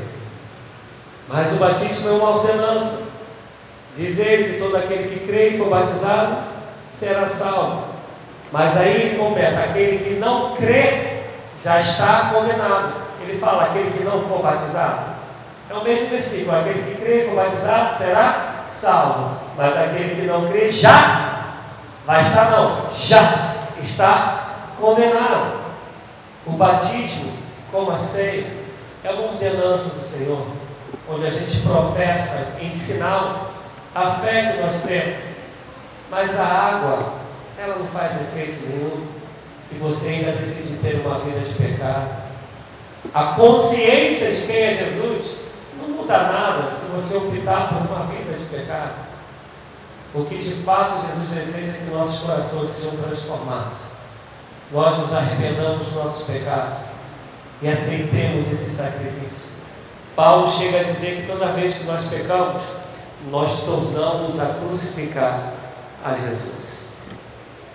[1.29, 3.03] Mas o batismo é uma ordenança.
[3.95, 6.39] Diz ele que todo aquele que crê e for batizado
[6.85, 7.88] será salvo.
[8.51, 11.23] Mas aí compete, aquele que não crer
[11.63, 12.93] já está condenado.
[13.21, 15.19] Ele fala, aquele que não for batizado.
[15.69, 20.27] É o mesmo versículo, aquele que crer e for batizado será salvo, mas aquele que
[20.27, 21.43] não crê já
[22.05, 25.59] vai estar não, já está condenado.
[26.45, 27.33] O batismo,
[27.71, 28.47] como a ceia,
[29.03, 30.47] é uma ordenança do Senhor,
[31.07, 33.51] onde a gente professa em sinal
[33.93, 35.23] a fé que nós temos.
[36.09, 37.13] Mas a água,
[37.59, 39.05] ela não faz efeito nenhum
[39.57, 42.07] se você ainda decide ter uma vida de pecado.
[43.13, 45.35] A consciência de quem é Jesus
[45.77, 48.93] não muda nada se você optar por uma vida de pecado.
[50.13, 53.89] O que de fato Jesus deseja é que nossos corações sejam transformados.
[54.71, 56.75] Nós nos arrependamos dos nossos pecados
[57.61, 59.49] e aceitemos esse sacrifício.
[60.15, 62.61] Paulo chega a dizer que toda vez que nós pecamos,
[63.29, 65.53] nós tornamos a crucificar
[66.03, 66.78] a Jesus.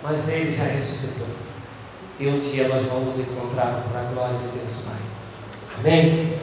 [0.07, 1.27] Mas ele já ressuscitou.
[2.19, 4.95] E um dia nós vamos encontrá-lo para a glória de Deus Pai.
[5.79, 6.33] Amém?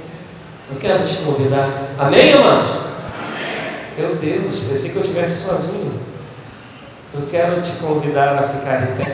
[0.68, 1.68] Eu quero te convidar.
[1.96, 2.70] Amém, amados?
[2.70, 2.92] Amém.
[3.96, 6.00] Meu Deus, pensei que eu estivesse sozinho.
[7.14, 9.04] Eu quero te convidar a ficar em pé.